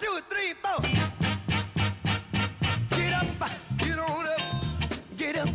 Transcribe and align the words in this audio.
two, 0.00 0.18
three, 0.30 0.54
four. 0.62 0.80
Get 2.96 3.12
up, 3.20 3.26
get 3.78 3.98
on 3.98 4.26
up, 4.34 4.42
get 5.16 5.36
up, 5.36 5.48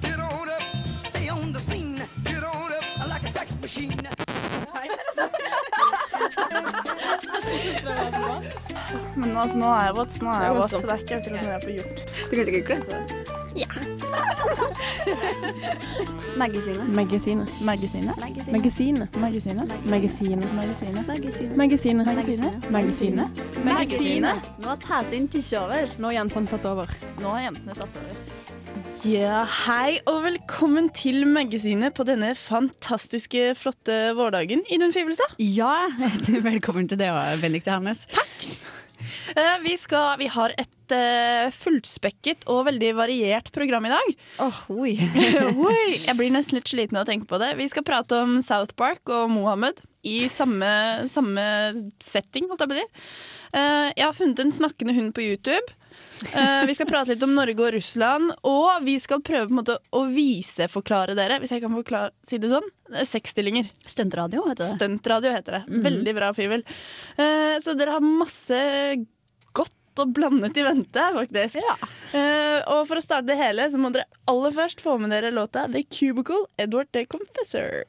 get 0.00 0.18
on 0.18 0.48
up. 0.48 0.62
Stay 1.10 1.28
on 1.28 1.52
the 1.52 1.60
scene, 1.60 2.00
get 2.24 2.42
on 2.42 2.72
up 2.72 3.08
like 3.08 3.22
a 3.24 3.28
sex 3.28 3.58
machine. 3.60 3.94
Men 9.16 9.36
altså, 9.36 9.58
nå 9.58 9.66
er 9.68 9.84
jeg 9.84 9.94
våt, 9.96 10.12
så 10.12 10.24
nå 10.24 10.30
er 10.32 10.42
jeg 10.44 10.54
våt. 10.56 10.70
Det 10.70 10.78
er 10.90 10.96
ikke 11.04 11.16
akkurat 11.16 11.42
noe 11.42 11.52
jeg 11.52 11.62
får 11.62 11.72
gjort. 11.76 11.96
Du 12.30 12.36
kan 12.36 12.44
sikkert 12.48 12.66
klemme 12.70 12.84
seg. 12.88 13.39
Magasinet. 16.36 16.88
Magasinet. 16.94 17.48
Magasinet. 17.60 18.16
Magasinet. 18.50 19.16
Magasinet. 19.16 19.76
Magasinet. 19.84 20.46
Magasinet. 20.54 21.56
Magasinet. 21.56 22.70
Magasinet. 22.70 23.40
Magasinet. 23.64 24.48
Nå 24.58 24.68
har 24.68 24.76
Tasin 24.80 25.28
tatt 25.28 25.52
over. 25.52 25.90
Nå 25.98 26.08
har 26.08 26.14
jentene 26.14 26.46
tatt 26.48 26.66
over. 26.70 26.88
Nå 27.20 27.34
har 27.34 27.42
jentene 27.48 27.74
tatt 27.76 28.00
over. 28.00 28.14
Ja, 29.04 29.44
hei 29.66 29.98
og 30.08 30.22
velkommen 30.24 30.88
til 30.96 31.26
Magasinet 31.28 31.94
på 31.96 32.04
denne 32.08 32.32
fantastiske, 32.38 33.54
flotte 33.58 34.14
vårdagen. 34.16 34.64
Idun 34.72 34.94
Fivelstad. 34.94 35.36
Ja, 35.38 35.88
velkommen 36.48 36.88
til 36.88 37.00
det 37.00 37.10
òg, 37.12 37.40
Benedicte 37.42 37.74
Hannes. 37.76 38.06
Eh, 38.10 38.79
vi, 39.66 39.76
skal, 39.80 40.14
vi 40.20 40.28
har 40.32 40.54
et 40.60 40.94
uh, 40.94 41.50
fullspekket 41.54 42.46
og 42.50 42.66
veldig 42.68 42.92
variert 42.98 43.50
program 43.54 43.88
i 43.88 43.92
dag. 43.92 44.12
Åh, 44.46 44.60
oi. 44.74 44.94
Oi, 45.70 45.84
jeg 46.06 46.16
blir 46.18 46.32
nesten 46.34 46.58
litt 46.58 46.70
sliten 46.70 46.98
av 46.98 47.06
å 47.06 47.10
tenke 47.10 47.28
på 47.30 47.40
det. 47.42 47.54
Vi 47.60 47.68
skal 47.72 47.86
prate 47.86 48.22
om 48.24 48.38
South 48.44 48.76
Park 48.78 49.10
og 49.12 49.30
Mohammed 49.32 49.82
i 50.06 50.24
samme, 50.32 50.70
samme 51.12 51.44
setting, 52.00 52.48
holdt 52.48 52.64
jeg 52.64 52.72
på 52.72 52.78
å 52.78 52.80
si. 52.80 53.04
Uh, 53.50 53.88
jeg 53.96 54.06
har 54.06 54.16
funnet 54.16 54.40
en 54.44 54.54
snakkende 54.54 54.96
hund 54.96 55.14
på 55.16 55.26
YouTube. 55.26 55.79
Eh, 56.32 56.66
vi 56.66 56.74
skal 56.76 56.88
prate 56.88 57.14
litt 57.14 57.22
om 57.24 57.32
Norge 57.34 57.64
og 57.64 57.72
Russland, 57.74 58.32
og 58.46 58.84
vi 58.84 58.98
skal 59.00 59.22
prøve 59.24 59.48
på 59.48 59.54
en 59.54 59.60
måte 59.62 59.78
å 59.96 60.02
viseforklare 60.12 61.16
dere, 61.18 61.40
hvis 61.40 61.54
jeg 61.54 61.64
kan 61.64 61.72
forklare, 61.74 62.12
si 62.26 62.38
det 62.40 62.52
sånn, 62.52 62.68
eh, 62.92 63.06
sexstillinger. 63.08 63.70
Stuntradio 63.88 64.44
heter 64.48 64.66
det. 64.66 64.74
Stuntradio 64.76 65.32
heter 65.32 65.58
det. 65.58 65.80
Veldig 65.88 66.14
bra, 66.16 66.32
Fivel. 66.36 66.64
Uh, 67.16 67.56
så 67.64 67.76
dere 67.78 67.96
har 67.96 68.04
masse 68.04 68.60
godt 69.56 69.76
og 70.00 70.14
blandet 70.16 70.56
i 70.60 70.64
vente, 70.64 71.08
faktisk. 71.16 71.60
Eh, 72.14 72.60
og 72.70 72.86
for 72.88 73.00
å 73.00 73.04
starte 73.04 73.32
det 73.32 73.40
hele, 73.40 73.68
så 73.70 73.80
må 73.80 73.92
dere 73.94 74.08
aller 74.30 74.54
først 74.56 74.84
få 74.84 74.98
med 75.00 75.12
dere 75.14 75.34
låta 75.34 75.66
The 75.70 75.84
Cubicle, 75.88 76.46
Edward 76.58 76.92
the 76.92 77.06
Confessor. 77.06 77.84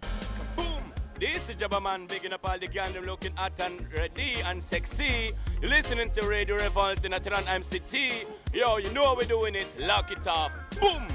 This 1.22 1.50
is 1.50 1.56
Jabba 1.56 1.80
Man, 1.80 2.08
bigging 2.08 2.34
up 2.34 2.50
all 2.50 2.58
the 2.58 2.66
gang, 2.66 2.94
them 2.94 3.06
looking 3.06 3.36
hot 3.36 3.60
and 3.60 3.80
ready 3.94 4.42
and 4.44 4.58
sexy. 4.58 5.30
You're 5.62 5.70
listening 5.70 6.10
to 6.18 6.28
Radio 6.28 6.56
Revolt 6.56 7.06
in 7.06 7.12
Atran 7.12 7.46
MCT. 7.46 8.26
Yo, 8.56 8.78
you 8.78 8.90
know 8.90 9.14
we're 9.16 9.30
doing 9.30 9.54
it. 9.54 9.68
Lock 9.80 10.12
it 10.12 10.26
off. 10.26 10.52
Boom! 10.80 11.06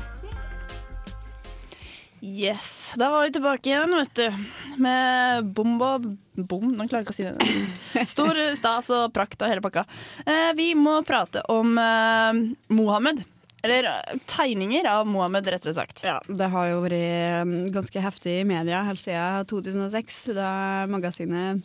Yes, 2.20 2.92
da 2.94 3.10
var 3.10 3.22
vi 3.22 3.32
tilbake 3.32 3.68
igjen, 3.68 3.96
vet 3.96 4.14
du. 4.14 4.30
Med 4.78 5.44
bomba 5.44 5.98
bom, 5.98 6.70
nå 6.70 6.86
klarer 6.86 7.02
jeg 7.02 7.08
ikke 7.08 7.14
å 7.14 7.18
si 7.18 7.26
det. 7.26 8.06
Stor 8.14 8.38
stas 8.54 8.94
og 8.94 9.10
prakt 9.10 9.42
og 9.42 9.50
hele 9.50 9.64
pakka. 9.64 9.88
Eh, 10.22 10.52
vi 10.54 10.76
må 10.78 11.00
prate 11.02 11.42
om 11.50 11.74
eh, 11.82 12.44
Mohammed. 12.70 13.26
Eller 13.66 13.88
eh, 13.90 14.18
tegninger 14.30 14.86
av 14.86 15.08
Mohammed, 15.10 15.48
rettere 15.56 15.74
sagt. 15.74 16.04
Ja, 16.06 16.20
det 16.28 16.50
har 16.52 16.68
jo 16.70 16.82
vært 16.84 17.42
um, 17.42 17.56
ganske 17.74 18.02
heftig 18.04 18.38
i 18.40 18.46
media 18.46 18.84
helt 18.86 19.02
siden 19.02 19.48
2006, 19.50 20.20
da 20.36 20.50
magasinet 20.90 21.64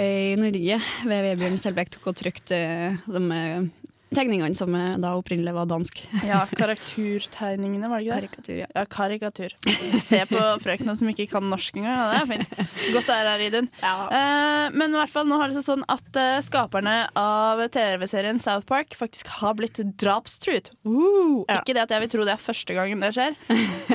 i 0.00 0.36
Norge 0.38 0.78
ved 1.06 1.24
Vebjørn 1.26 1.58
Selbekk 1.60 1.94
tok 1.94 2.10
og 2.12 2.18
trykte 2.20 2.58
de 3.04 3.22
eh, 3.36 3.68
tegningene 4.14 4.56
som 4.58 4.74
da 4.74 5.12
opprinnelig 5.18 5.54
var 5.54 5.68
dansk. 5.70 6.00
Ja, 6.26 6.42
Karakturtegningene, 6.58 7.88
var 7.90 8.00
det 8.02 8.06
ikke 8.06 8.16
det? 8.16 8.28
Karikatur, 8.30 8.56
ja. 8.58 8.66
Ja, 8.74 8.84
karikatur. 8.90 9.54
Se 10.02 10.20
på 10.30 10.40
frøkna 10.62 10.94
som 10.98 11.10
ikke 11.12 11.28
kan 11.30 11.46
norsk 11.50 11.76
engang. 11.78 11.96
Ja, 11.96 12.06
det 12.10 12.20
er 12.20 12.28
fint. 12.30 12.74
Godt 12.94 13.10
å 13.12 13.16
være 13.16 13.34
her, 13.34 13.44
Idun. 13.46 13.68
Eh, 13.80 14.66
men 14.74 14.94
i 14.94 14.98
hvert 15.00 15.12
fall, 15.14 15.28
nå 15.30 15.38
har 15.40 15.50
det 15.50 15.58
seg 15.60 15.66
sånn 15.68 15.84
at 15.90 16.20
eh, 16.20 16.40
skaperne 16.44 16.96
av 17.18 17.62
TV-serien 17.74 18.40
South 18.42 18.66
Park 18.68 18.96
faktisk 18.98 19.30
har 19.40 19.56
blitt 19.58 19.80
drapstruet. 20.00 20.72
Uh, 20.86 21.44
Ja. 21.50 21.60
Ikke 21.60 21.74
det 21.76 21.82
at 21.86 21.92
jeg 21.94 22.02
vil 22.04 22.10
tro 22.12 22.24
det 22.26 22.34
er 22.34 22.40
første 22.42 22.74
gangen 22.76 23.00
det 23.02 23.12
skjer, 23.16 23.34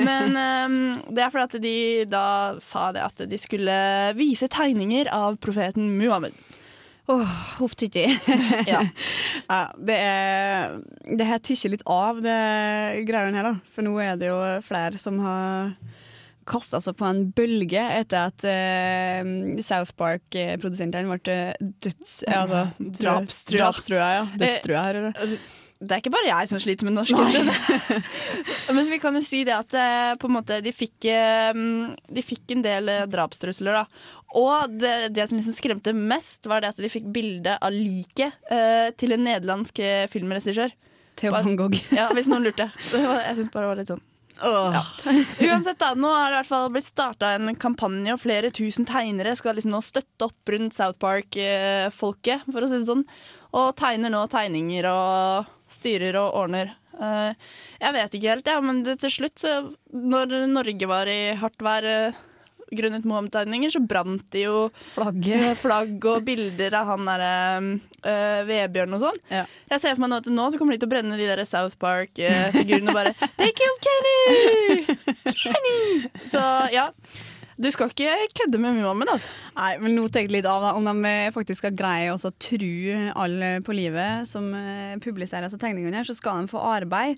men 0.04 0.36
eh, 0.40 0.76
det 1.14 1.22
er 1.24 1.32
fordi 1.32 1.46
at 1.46 1.56
de 1.62 1.76
da 2.10 2.24
sa 2.62 2.88
det 2.96 3.02
at 3.04 3.22
de 3.30 3.38
skulle 3.40 3.76
vise 4.18 4.48
tegninger 4.52 5.08
av 5.12 5.38
profeten 5.42 5.92
Muhammed. 5.98 6.36
Åh, 7.06 7.34
huff 7.58 7.76
tytti. 7.78 8.06
Ja. 8.66 8.82
ja, 9.50 9.60
det 9.78 9.96
er 10.02 10.78
Det 11.06 11.26
her 11.28 11.42
tykker 11.42 11.74
litt 11.76 11.84
av, 11.86 12.22
det 12.24 12.38
greiene 13.06 13.38
her, 13.38 13.52
da. 13.52 13.54
For 13.74 13.86
nå 13.86 13.94
er 14.02 14.16
det 14.20 14.32
jo 14.32 14.40
flere 14.66 14.98
som 15.00 15.20
har 15.22 15.76
kasta 16.46 16.78
seg 16.82 16.94
på 16.98 17.06
en 17.08 17.24
bølge 17.34 17.82
etter 17.82 18.28
at 18.28 18.44
uh, 18.46 19.30
South 19.66 19.96
Park-produsentene 19.98 21.10
ble 21.10 21.38
døds... 21.82 22.20
Altså, 22.30 22.68
Drapstrua. 22.78 23.64
Drapstrua, 23.64 24.10
ja. 24.20 24.26
Dødstrua 24.38 24.84
her. 24.86 25.00
er 25.00 25.16
det. 25.34 25.40
Det 25.76 25.92
er 25.92 26.00
ikke 26.00 26.12
bare 26.14 26.30
jeg 26.30 26.48
som 26.48 26.60
sliter 26.62 26.88
med 26.88 26.94
norsk. 26.96 27.18
skjønner. 27.34 28.04
Men 28.76 28.88
vi 28.88 28.98
kan 29.00 29.16
jo 29.16 29.20
si 29.24 29.42
det 29.44 29.52
at 29.52 29.74
eh, 29.76 30.14
på 30.16 30.30
en 30.30 30.36
måte, 30.38 30.62
de, 30.64 30.72
fikk, 30.72 31.04
eh, 31.12 31.52
de 31.52 32.24
fikk 32.24 32.54
en 32.54 32.64
del 32.64 32.88
eh, 32.88 33.02
drapstrusler. 33.12 33.76
Da. 33.76 33.84
Og 34.36 34.74
det, 34.80 35.14
det 35.16 35.28
som 35.30 35.38
liksom 35.38 35.56
skremte 35.56 35.94
mest, 35.96 36.44
var 36.50 36.60
det 36.60 36.74
at 36.74 36.82
de 36.82 36.90
fikk 36.92 37.08
bilde 37.14 37.56
av 37.56 37.72
liket 37.72 38.36
eh, 38.52 38.90
til 39.00 39.16
en 39.16 39.24
nederlandsk 39.24 39.80
eh, 39.80 40.04
filmregissør. 40.12 40.74
Theo 41.16 41.32
van 41.32 41.56
Gogh. 41.56 41.78
Ja, 41.96 42.10
hvis 42.12 42.28
noen 42.28 42.44
lurte. 42.44 42.68
Jeg 42.76 43.38
syns 43.38 43.48
bare 43.54 43.64
det 43.64 43.70
var 43.70 43.80
litt 43.80 43.94
sånn. 43.94 44.04
Åh. 44.44 44.76
Uansett, 45.40 45.78
da, 45.80 45.94
nå 45.96 46.10
har 46.12 46.28
det 46.28 46.34
i 46.34 46.38
hvert 46.42 46.50
fall 46.50 46.68
blitt 46.74 46.84
starta 46.84 47.32
en 47.38 47.54
kampanje, 47.56 48.12
og 48.12 48.20
flere 48.20 48.52
tusen 48.52 48.84
tegnere 48.88 49.32
skal 49.38 49.56
liksom 49.56 49.72
nå 49.72 49.80
støtte 49.84 50.28
opp 50.28 50.52
rundt 50.52 50.76
South 50.76 51.00
Park-folket, 51.00 52.44
for 52.50 52.60
å 52.60 52.68
si 52.68 52.82
det 52.82 52.90
sånn. 52.90 53.06
Og 53.56 53.70
tegner 53.80 54.12
nå 54.12 54.26
tegninger 54.28 54.88
og 54.90 55.48
styrer 55.72 56.18
og 56.20 56.36
ordner. 56.42 56.74
Eh, 57.00 57.32
jeg 57.80 57.96
vet 57.96 58.16
ikke 58.16 58.34
helt, 58.34 58.52
ja, 58.52 58.60
men 58.64 58.84
det, 58.84 58.98
til 59.00 59.12
slutt, 59.12 59.40
så, 59.40 59.56
når 59.92 60.36
Norge 60.52 60.88
var 60.90 61.08
i 61.10 61.20
hardt 61.40 61.64
vær 61.64 61.88
eh, 61.88 62.24
grunnet 62.74 63.04
Mohammed-tegninger, 63.06 63.70
så 63.70 63.82
brant 63.86 64.24
det 64.34 64.42
jo 64.46 64.66
Flagget. 64.94 65.58
flagg 65.60 66.08
og 66.10 66.24
bilder 66.26 66.74
av 66.80 66.90
han 66.92 67.06
derre 67.06 67.30
øh, 67.62 68.40
Vebjørn 68.48 68.96
og 68.98 69.04
sånn. 69.06 69.20
Ja. 69.30 69.44
Jeg 69.70 69.82
ser 69.84 69.94
for 69.94 70.04
meg 70.06 70.12
nå 70.14 70.20
at 70.24 70.30
nå 70.32 70.48
så 70.50 70.58
kommer 70.60 70.74
de 70.76 70.82
til 70.82 70.90
å 70.90 70.94
brenne 70.96 71.18
de 71.20 71.28
der 71.30 71.44
South 71.48 71.78
Park-figurene 71.82 72.90
og 72.92 72.98
bare 72.98 73.14
They 73.38 73.54
killed 73.56 73.80
Kenny! 73.86 74.98
Kenny! 75.44 75.78
Så 76.32 76.42
ja. 76.74 76.90
Du 77.56 77.70
skal 77.72 77.88
ikke 77.88 78.12
kødde 78.36 78.58
med 78.60 78.76
Muhammed, 78.76 79.08
altså. 79.08 79.30
Nei, 79.56 79.70
men 79.80 79.94
nå 79.96 80.06
tenk 80.12 80.28
litt 80.34 80.44
av 80.48 80.60
da, 80.60 80.74
om 80.76 80.84
de 80.84 81.08
eh, 81.08 81.32
faktisk 81.32 81.62
skal 81.62 81.76
greie 81.76 82.12
å 82.12 82.32
tru 82.36 82.92
alle 83.16 83.48
på 83.64 83.72
livet 83.76 84.28
som 84.28 84.50
eh, 84.52 84.98
publiserer 85.00 85.48
disse 85.48 85.60
tegningene, 85.60 85.96
her, 85.96 86.04
så 86.04 86.16
skal 86.16 86.42
de 86.42 86.52
få 86.52 86.60
arbeid. 86.60 87.16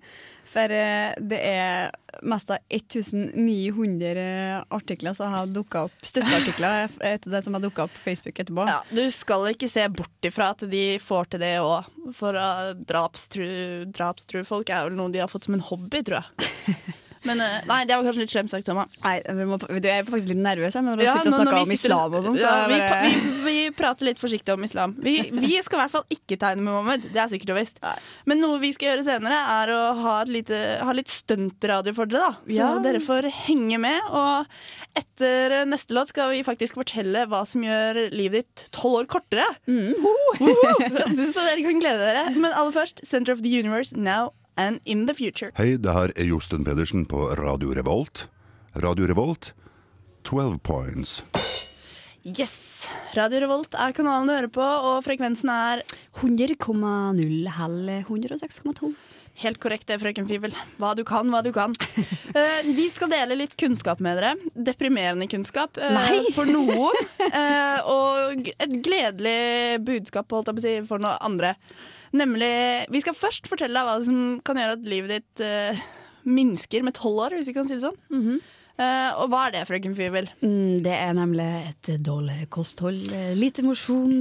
For 0.49 0.71
eh, 0.71 1.11
det 1.19 1.41
er 1.43 1.91
mest 2.23 2.53
av 2.55 2.63
1900 2.71 4.63
artikler 4.79 5.17
som 5.19 5.35
har 5.35 5.51
dukka 5.51 5.89
opp, 5.89 6.07
støtteartikler 6.07 6.87
etter 7.11 7.35
det 7.35 7.43
som 7.43 7.59
har 7.59 7.67
dukka 7.67 7.89
opp 7.89 7.97
på 7.99 8.05
Facebook 8.07 8.39
etterpå. 8.39 8.69
Ja, 8.71 8.79
du 8.95 9.03
skal 9.15 9.51
ikke 9.51 9.71
se 9.71 9.89
bort 9.91 10.31
ifra 10.31 10.53
at 10.55 10.63
de 10.71 10.85
får 11.03 11.35
til 11.35 11.43
det 11.43 11.57
òg. 11.65 11.91
For 12.17 12.39
uh, 12.39 12.71
drapstru, 12.89 13.51
drapstru 13.91 14.47
folk 14.49 14.71
er 14.71 14.87
vel 14.87 14.97
noe 14.97 15.13
de 15.13 15.21
har 15.21 15.31
fått 15.31 15.51
som 15.51 15.59
en 15.59 15.67
hobby, 15.67 16.07
tror 16.07 16.23
jeg. 16.23 16.79
Men 17.27 17.41
uh, 17.43 17.59
nei, 17.67 17.81
det 17.89 17.97
var 17.97 18.05
kanskje 18.07 18.23
litt 18.23 18.31
slemt 18.33 18.51
sagt 18.53 18.69
meg. 18.77 18.89
Nei, 19.05 19.15
må, 19.49 19.59
du 19.59 19.89
er 19.89 20.05
faktisk 20.07 20.29
litt 20.31 20.39
nervøs 20.45 20.77
jeg, 20.77 20.85
når 20.87 21.01
du 21.01 21.05
Ja, 21.07 21.15
sitter 21.19 21.33
og 21.33 21.41
snakker 21.41 21.63
om 21.65 21.73
islam 21.75 22.15
og 22.19 22.23
sånn. 22.29 22.37
Så 22.39 22.47
ja, 22.47 22.67
vi, 22.71 22.79
bare- 22.79 23.09
vi, 23.09 23.43
vi 23.49 23.57
prater 23.79 24.07
litt 24.11 24.21
forsiktig 24.23 24.55
om 24.55 24.65
islam. 24.67 24.95
Vi, 25.03 25.17
vi 25.35 25.59
skal 25.65 25.79
i 25.79 25.83
hvert 25.83 25.95
fall 25.97 26.07
ikke 26.15 26.39
tegne 26.39 26.63
med 26.63 26.73
Mohammed. 26.73 27.09
Det 27.15 27.23
er 27.25 27.33
sikkert 27.33 27.55
og 27.55 27.61
visst. 27.61 27.81
Men 28.29 28.43
noe 28.45 28.61
vi 28.63 28.73
skal 28.77 28.93
gjøre 28.93 29.07
senere, 29.09 29.41
er 29.59 29.73
å 29.75 29.81
ha, 30.03 30.17
lite, 30.29 30.61
ha 30.85 30.95
litt 30.97 31.11
stuntradio 31.13 31.95
for 31.97 32.07
dere. 32.11 32.29
da 32.31 32.53
Så 32.53 32.59
Ja. 32.61 32.71
dere 32.85 33.01
får 33.03 33.31
henge 33.47 33.79
med. 33.83 34.01
Og 34.09 34.47
etter 34.99 35.65
neste 35.69 35.95
låt 35.97 36.13
skal 36.13 36.31
vi 36.33 36.43
faktisk 36.47 36.79
fortelle 36.79 37.27
hva 37.31 37.45
som 37.49 37.63
gjør 37.67 38.09
livet 38.15 38.45
ditt 38.47 38.67
tolv 38.75 39.03
år 39.03 39.07
kortere. 39.11 39.45
Woho! 39.69 40.35
Så 41.33 41.43
dere 41.45 41.63
kan 41.67 41.81
glede 41.83 42.03
dere. 42.09 42.25
Men 42.37 42.53
aller 42.53 42.73
først, 42.75 43.03
Center 43.07 43.33
of 43.35 43.43
the 43.45 43.53
Universe 43.59 43.95
now 43.97 44.33
and 44.59 44.81
in 44.85 45.07
the 45.07 45.15
future. 45.15 45.53
Hei, 45.57 45.77
det 45.79 45.95
her 45.95 46.13
er 46.17 46.29
Josten 46.29 46.67
Pedersen 46.67 47.07
på 47.09 47.31
Radio 47.39 47.73
Revolt. 47.79 48.27
Radio 48.79 49.07
Revolt, 49.09 49.53
12 50.29 50.59
points. 50.67 51.23
Yes! 52.27 52.89
Radio 53.17 53.41
Revolt 53.47 53.77
er 53.79 53.95
kanalen 53.97 54.29
du 54.29 54.35
hører 54.35 54.51
på, 54.53 54.65
og 54.65 55.05
frekvensen 55.07 55.49
er 55.55 55.85
100,0 56.21 57.55
halv 57.57 57.93
106,2. 58.03 58.91
Helt 59.39 59.61
korrekt 59.63 59.87
det, 59.87 60.01
frøken 60.03 60.27
Fibel. 60.27 60.55
Hva 60.83 60.97
du 60.99 61.05
kan, 61.07 61.29
hva 61.31 61.45
du 61.47 61.53
kan. 61.55 61.75
Uh, 62.35 62.67
vi 62.79 62.89
skal 62.91 63.13
dele 63.13 63.37
litt 63.39 63.55
kunnskap 63.61 64.03
med 64.03 64.19
dere. 64.19 64.33
Deprimerende 64.51 65.29
kunnskap 65.31 65.79
uh, 65.79 66.11
for 66.37 66.51
noen. 66.51 66.99
Uh, 67.23 67.79
og 67.95 68.51
et 68.51 68.75
gledelig 68.83 69.79
budskap 69.87 70.35
holdt 70.35 70.51
jeg 70.51 70.59
på 70.59 70.65
å 70.65 70.67
si, 70.67 70.75
for 70.91 71.07
noen 71.07 71.23
andre. 71.31 71.55
Nemlig 72.19 72.53
Vi 72.95 73.01
skal 73.05 73.17
først 73.17 73.49
fortelle 73.51 73.79
deg 73.79 73.89
hva 73.89 73.97
som 74.07 74.21
kan 74.47 74.59
gjøre 74.61 74.77
at 74.79 74.87
livet 74.89 75.17
ditt 75.19 75.45
uh, 75.47 75.83
minsker 76.29 76.83
med 76.85 76.97
tolv 76.99 77.23
år, 77.29 77.39
hvis 77.39 77.49
vi 77.53 77.57
kan 77.57 77.69
si 77.69 77.79
det 77.79 77.85
sånn. 77.87 78.41
Eh, 78.79 79.11
og 79.19 79.33
hva 79.33 79.41
er 79.49 79.55
det, 79.57 79.63
frøken 79.67 79.95
Fyvel? 79.99 80.29
Mm, 80.39 80.85
Det 80.85 80.93
er 80.95 81.15
nemlig 81.19 81.47
et 81.67 81.89
dårlig 82.07 82.45
kosthold. 82.55 83.09
eh, 83.11 83.33
Lite 83.35 83.65
mosjon, 83.67 84.13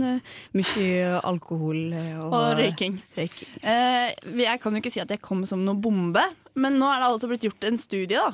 mye 0.58 1.20
alkohol 1.30 1.84
og, 1.94 2.34
Og 2.34 2.58
røyking. 2.58 2.96
røyking. 3.14 3.52
Uh, 3.62 4.10
jeg 4.42 4.58
kan 4.64 4.74
jo 4.74 4.82
ikke 4.82 4.94
si 4.96 5.04
at 5.04 5.14
jeg 5.14 5.22
kom 5.22 5.44
som 5.46 5.62
noen 5.68 5.78
bombe, 5.84 6.24
men 6.58 6.80
nå 6.82 6.90
er 6.90 7.04
det 7.04 7.10
altså 7.12 7.30
blitt 7.30 7.46
gjort 7.46 7.68
en 7.70 7.78
studie, 7.78 8.18
da. 8.18 8.34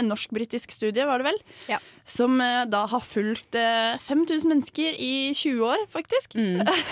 En 0.00 0.10
norsk-britisk 0.10 0.74
studie, 0.74 1.06
var 1.06 1.22
det 1.22 1.28
vel? 1.30 1.38
Ja. 1.70 1.78
Som 2.08 2.40
eh, 2.40 2.64
da 2.66 2.84
har 2.90 3.00
fulgt 3.00 3.54
eh, 3.54 3.98
5000 4.02 4.48
mennesker 4.48 4.96
i 4.98 5.32
20 5.34 5.64
år, 5.66 5.84
faktisk. 5.92 6.34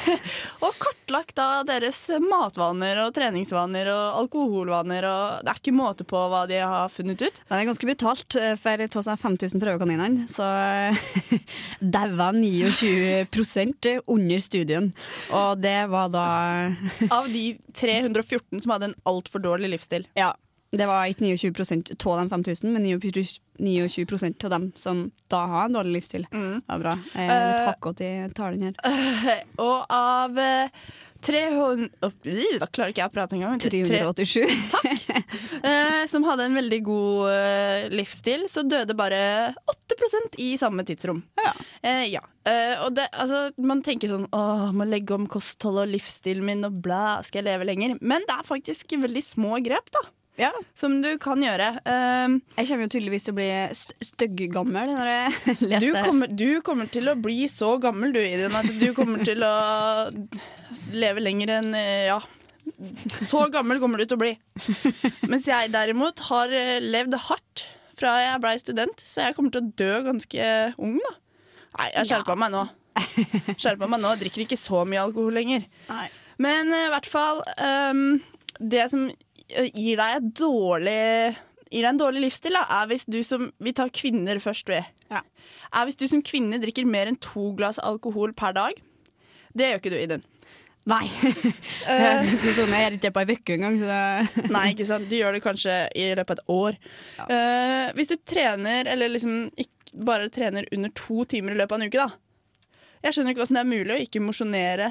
og 0.65 0.77
kartlagt 0.81 1.37
da 1.39 1.63
deres 1.67 1.99
matvaner 2.23 3.03
og 3.05 3.15
treningsvaner 3.17 3.91
og 3.93 4.21
alkoholvaner. 4.25 5.07
Og 5.11 5.45
det 5.45 5.53
er 5.53 5.63
ikke 5.63 5.77
måte 5.77 6.07
på 6.09 6.23
hva 6.31 6.45
de 6.51 6.61
har 6.63 6.93
funnet 6.93 7.21
ut. 7.23 7.41
Det 7.43 7.59
er 7.59 7.69
ganske 7.69 7.91
brutalt, 7.91 8.39
eh, 8.39 8.55
for 8.61 8.87
av 8.87 9.09
de 9.11 9.17
5000 9.25 9.65
prøvekaninene 9.65 10.29
så 10.31 10.47
eh, 10.47 11.41
daua 11.81 12.31
29% 12.37 13.91
under 14.07 14.45
studien. 14.45 14.91
Og 15.35 15.59
det 15.61 15.79
var 15.91 16.13
da 16.13 16.29
Av 17.11 17.27
de 17.31 17.57
314 17.75 18.63
som 18.63 18.73
hadde 18.75 18.91
en 18.91 18.99
altfor 19.09 19.43
dårlig 19.43 19.75
livsstil. 19.75 20.07
Ja. 20.19 20.35
Det 20.71 20.87
var 20.87 21.09
ikke 21.11 21.27
29 21.35 22.07
av 22.07 22.21
de 22.21 22.29
5000, 22.31 22.71
men 22.71 22.85
29% 22.87 24.45
av 24.47 24.51
dem 24.55 24.69
som 24.79 25.05
da 25.33 25.41
har 25.51 25.65
en 25.67 25.75
dårlig 25.75 25.97
livsstil. 25.99 26.27
Mm. 26.31 26.61
Det 26.63 26.71
var 26.77 26.83
bra. 26.85 26.93
Litt 27.11 27.31
Eh, 27.35 27.67
hakkete 27.67 28.07
i 28.07 28.29
talen 28.39 28.69
her. 28.69 28.77
Og 29.67 29.87
av 29.91 30.39
eh, 30.39 30.69
300 31.27 31.89
Opp, 32.07 32.15
Da 32.61 32.69
klarer 32.71 32.93
ikke 32.95 33.03
jeg 33.03 33.11
å 33.11 33.13
prate 33.13 33.37
engang. 33.37 33.59
Tre- 33.61 33.83
387. 33.85 34.47
eh, 35.69 36.07
som 36.09 36.25
hadde 36.25 36.47
en 36.49 36.57
veldig 36.57 36.79
god 36.87 37.33
eh, 37.35 37.89
livsstil, 37.93 38.47
så 38.49 38.63
døde 38.63 38.95
bare 38.97 39.21
8% 39.75 40.39
i 40.41 40.53
samme 40.61 40.87
tidsrom. 40.89 41.21
Ja. 41.43 41.53
Eh, 41.83 42.07
ja. 42.15 42.23
Eh, 42.47 42.77
og 42.87 42.95
det, 42.97 43.09
altså, 43.13 43.49
man 43.61 43.83
tenker 43.85 44.09
sånn 44.15 44.31
Åh, 44.33 44.71
må 44.73 44.87
legge 44.89 45.19
om 45.19 45.27
kosthold 45.31 45.83
og 45.83 45.91
livsstilen 45.93 46.47
min 46.47 46.65
og 46.71 46.79
blæ, 46.87 47.21
skal 47.27 47.43
jeg 47.43 47.51
leve 47.51 47.69
lenger? 47.69 47.99
Men 48.01 48.25
det 48.31 48.39
er 48.39 48.49
faktisk 48.49 48.97
veldig 49.03 49.27
små 49.27 49.59
grep, 49.67 49.91
da. 49.99 50.07
Ja. 50.41 50.51
Som 50.79 50.99
du 51.05 51.11
kan 51.21 51.43
gjøre. 51.45 51.69
Um, 51.85 52.39
Jeg 52.57 52.71
kommer 52.71 52.87
jo 52.87 52.93
tydeligvis 52.95 53.27
til 53.27 53.35
å 53.35 53.39
bli 53.39 53.49
st 53.77 53.97
stygggammel 54.11 54.93
når 54.97 55.11
jeg 55.13 55.33
du, 55.61 55.65
leser 55.69 55.87
det. 55.93 56.05
kommer, 56.07 56.35
du 56.43 56.51
kommer 56.65 56.91
til 56.93 57.13
å 57.13 57.17
bli 57.21 57.45
så 57.53 57.75
gammel, 57.83 58.15
du, 58.17 58.21
Idun, 58.25 58.57
at 58.57 58.71
du 58.81 58.89
kommer 58.97 59.25
til 59.27 59.45
å 59.45 59.55
leve 60.97 61.25
lenger 61.25 61.57
enn 61.61 61.75
eh, 61.77 62.07
Ja. 62.11 62.21
Så 63.27 63.43
gammel 63.53 63.81
kommer 63.83 64.01
du 64.01 64.07
til 64.07 64.17
å 64.17 64.21
bli. 64.21 64.33
Mens 65.29 65.49
jeg 65.49 65.73
derimot 65.75 66.23
har 66.31 66.53
eh, 66.55 66.79
levd 66.81 67.17
hardt 67.27 67.65
fra 68.01 68.15
jeg 68.23 68.41
blei 68.41 68.55
student, 68.61 69.03
så 69.05 69.27
jeg 69.27 69.37
kommer 69.37 69.53
til 69.53 69.65
å 69.67 69.73
dø 69.77 69.91
ganske 70.07 70.47
ung, 70.81 70.97
da. 71.05 71.13
Nei, 71.77 71.89
jeg 71.99 72.11
skjerpa 72.11 72.37
meg 72.41 72.55
nå. 72.55 72.63
Skjerpa 73.61 73.89
meg 73.91 74.01
nå, 74.03 74.15
drikker 74.23 74.47
ikke 74.47 74.59
så 74.61 74.85
mye 74.89 75.03
alkohol 75.05 75.37
lenger. 75.37 75.67
Nei. 75.91 76.07
Men 76.41 76.73
i 76.73 76.85
i 76.87 76.93
hvert 76.95 77.09
fall 77.11 77.43
um, 77.61 78.21
Det 78.57 78.87
som 78.93 79.03
eh, 79.11 79.17
gir 79.75 80.01
deg 80.01 80.33
dårlig 80.39 81.37
Gir 81.71 81.85
deg 81.85 81.93
en 81.93 82.01
dårlig 82.01 82.25
livsstil, 82.25 82.57
da, 82.59 82.65
er 82.81 82.89
hvis 82.91 83.05
du 83.07 83.21
som 83.27 83.47
Vi 83.63 83.73
tar 83.77 83.93
kvinner 83.95 84.41
først, 84.43 84.67
vi. 84.71 84.81
Ja. 85.11 85.23
Er 85.71 85.87
hvis 85.87 85.99
du 85.99 86.07
som 86.11 86.23
kvinne 86.27 86.59
drikker 86.63 86.89
mer 86.89 87.11
enn 87.11 87.19
to 87.23 87.53
glass 87.59 87.79
alkohol 87.79 88.35
per 88.35 88.57
dag. 88.57 88.81
Det 89.55 89.69
gjør 89.69 89.83
ikke 89.83 89.93
du, 89.95 89.99
Idun. 90.01 90.27
Nei. 90.91 91.05
Eh, 91.91 92.29
sånn, 92.55 92.71
jeg 92.71 92.85
gjør 92.85 92.95
ikke 92.95 93.07
det 93.07 93.11
på 93.15 93.23
ei 93.23 93.35
uke 93.35 93.55
engang. 93.57 93.77
Så. 93.81 93.95
Nei, 94.55 94.65
ikke 94.75 94.87
sant? 94.87 95.09
Du 95.11 95.15
gjør 95.17 95.35
det 95.35 95.41
kanskje 95.43 95.77
i 95.99 96.11
løpet 96.19 96.31
av 96.31 96.37
et 96.37 96.53
år. 96.55 96.77
Eh, 97.25 97.87
hvis 97.97 98.13
du 98.13 98.17
trener, 98.29 98.87
eller 98.91 99.11
liksom 99.11 99.49
bare 100.07 100.29
trener 100.31 100.69
under 100.75 100.93
to 100.95 101.25
timer 101.31 101.57
i 101.57 101.59
løpet 101.59 101.75
av 101.75 101.81
en 101.81 101.91
uke, 101.91 102.05
da. 102.05 102.69
Jeg 103.01 103.17
skjønner 103.17 103.35
ikke 103.35 103.43
hvordan 103.43 103.59
det 103.59 103.65
er 103.65 103.71
mulig 103.71 103.95
å 103.97 104.05
ikke 104.05 104.23
mosjonere 104.23 104.91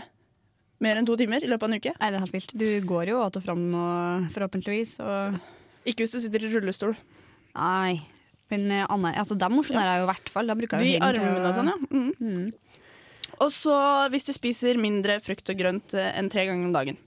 mer 0.83 0.99
enn 0.99 1.07
to 1.07 1.17
timer 1.19 1.43
i 1.43 1.49
løpet 1.49 1.65
av 1.65 1.71
en 1.71 1.81
uke. 1.81 1.93
Nei, 1.95 2.11
det 2.11 2.19
er 2.19 2.25
helt 2.25 2.35
vilt. 2.35 2.53
Du 2.59 2.67
går 2.87 3.11
jo 3.13 3.23
att 3.23 3.39
og 3.39 3.43
fram, 3.43 3.65
og 3.75 4.29
forhåpentligvis. 4.35 4.99
Og... 5.03 5.39
Ikke 5.85 6.05
hvis 6.05 6.15
du 6.15 6.21
sitter 6.23 6.45
i 6.45 6.53
rullestol. 6.53 6.95
Nei. 7.55 7.99
Men 8.49 8.71
eh, 8.71 8.87
Anne, 8.89 9.13
altså, 9.19 9.37
de 9.37 9.49
mosjonerer 9.53 9.93
jeg 9.93 10.01
jo 10.01 10.07
i 10.07 10.11
hvert 10.13 10.33
fall. 10.33 10.55
De 10.55 10.95
armene 11.05 11.49
og 11.49 11.57
sånn, 11.57 11.73
ja. 11.73 11.77
Mm. 11.91 12.49
Og 13.39 13.51
så 13.55 13.75
hvis 14.11 14.25
du 14.27 14.33
spiser 14.35 14.79
mindre 14.81 15.19
frukt 15.23 15.51
og 15.51 15.59
grønt 15.59 15.93
eh, 15.95 16.11
enn 16.19 16.31
tre 16.31 16.47
ganger 16.49 16.71
om 16.71 16.75
dagen. 16.75 17.05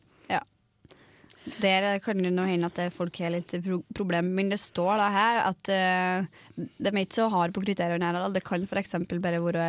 Der 1.59 1.99
kan 1.99 2.21
det 2.23 2.31
nå 2.31 2.45
hende 2.47 2.69
at 2.71 2.79
folk 2.95 3.17
har 3.19 3.33
litt 3.35 3.51
pro 3.65 3.81
problemer, 3.97 4.31
men 4.31 4.53
det 4.53 4.61
står 4.63 4.95
da 5.01 5.09
her 5.11 5.41
at 5.43 5.71
uh, 5.75 6.29
de 6.55 6.93
er 6.93 7.01
ikke 7.03 7.19
så 7.19 7.27
harde 7.33 7.57
på 7.57 7.65
kriteriene 7.65 8.07
her. 8.07 8.29
Det 8.31 8.45
kan 8.47 8.63
f.eks. 8.63 8.95
bare 9.11 9.43
være 9.43 9.67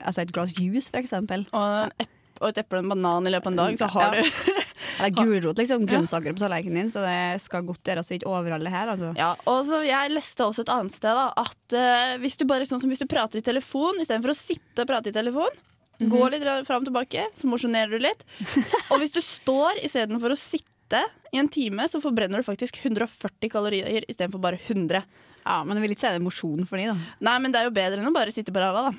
altså 0.00 0.22
et 0.22 0.32
glass 0.32 0.56
juice, 0.56 0.88
eksempel. 0.96 1.44
Og, 1.52 1.92
epp 2.00 2.18
og 2.42 2.50
et 2.50 2.60
eple 2.64 2.80
og 2.80 2.84
en 2.84 2.92
banan 2.96 3.28
i 3.30 3.32
løpet 3.32 3.48
av 3.48 3.52
en 3.54 3.60
dag, 3.62 3.78
så 3.80 3.88
har 3.94 4.16
Ja. 4.18 4.22
du 4.22 4.60
er 5.06 5.14
gulrot, 5.16 5.58
liksom. 5.62 5.86
Grønnsaker 5.88 6.34
på 6.36 6.42
tallerkenen 6.42 6.82
din, 6.82 6.90
så 6.92 7.00
det 7.06 7.40
skal 7.42 7.62
godt 7.66 7.82
gjøres 7.88 8.10
å 8.10 8.16
ikke 8.18 8.28
overholde 8.30 8.70
her, 8.74 8.90
altså. 8.92 9.12
Ja, 9.18 9.32
og 9.48 9.62
så 9.68 9.80
Jeg 9.86 10.12
leste 10.12 10.44
også 10.44 10.64
et 10.66 10.72
annet 10.74 10.94
sted 10.98 11.14
da, 11.16 11.28
at 11.42 11.76
uh, 11.78 12.16
hvis 12.22 12.36
du 12.40 12.44
bare 12.50 12.66
sånn 12.68 12.82
som 12.82 12.90
hvis 12.92 13.00
du 13.02 13.08
prater 13.10 13.40
i 13.40 13.46
telefon 13.46 13.98
istedenfor 14.02 14.34
å 14.34 14.38
sitte 14.38 14.84
og 14.84 14.90
prate 14.90 15.10
i 15.12 15.16
telefon, 15.16 15.54
gå 16.02 16.22
litt 16.32 16.42
ra- 16.42 16.60
fram 16.66 16.82
og 16.82 16.88
tilbake, 16.90 17.28
så 17.38 17.46
mosjonerer 17.46 17.94
du 17.94 18.02
litt. 18.02 18.24
og 18.90 18.98
hvis 19.02 19.14
du 19.14 19.20
står 19.22 19.78
istedenfor 19.86 20.34
å 20.34 20.38
sitte 20.38 21.02
i 21.32 21.38
en 21.40 21.48
time, 21.48 21.86
så 21.88 22.00
forbrenner 22.02 22.42
du 22.42 22.44
faktisk 22.44 22.80
140 22.82 23.48
kalorier 23.54 24.02
istedenfor 24.10 24.42
bare 24.42 24.58
100. 24.66 25.04
Ja, 25.46 25.60
Men 25.64 25.78
jeg 25.78 25.82
vil 25.86 25.94
ikke 25.94 26.02
si 26.04 26.10
det 26.10 26.18
er 26.20 26.24
mosjon 26.26 26.66
for 26.68 26.78
de, 26.78 26.90
da. 26.90 26.96
Nei, 27.26 27.36
men 27.42 27.54
det 27.54 27.62
er 27.62 27.70
jo 27.70 27.72
bedre 27.74 28.02
enn 28.02 28.10
å 28.10 28.14
bare 28.14 28.34
sitte 28.34 28.52
på 28.54 28.60
ræva, 28.62 28.90
da. 28.90 28.92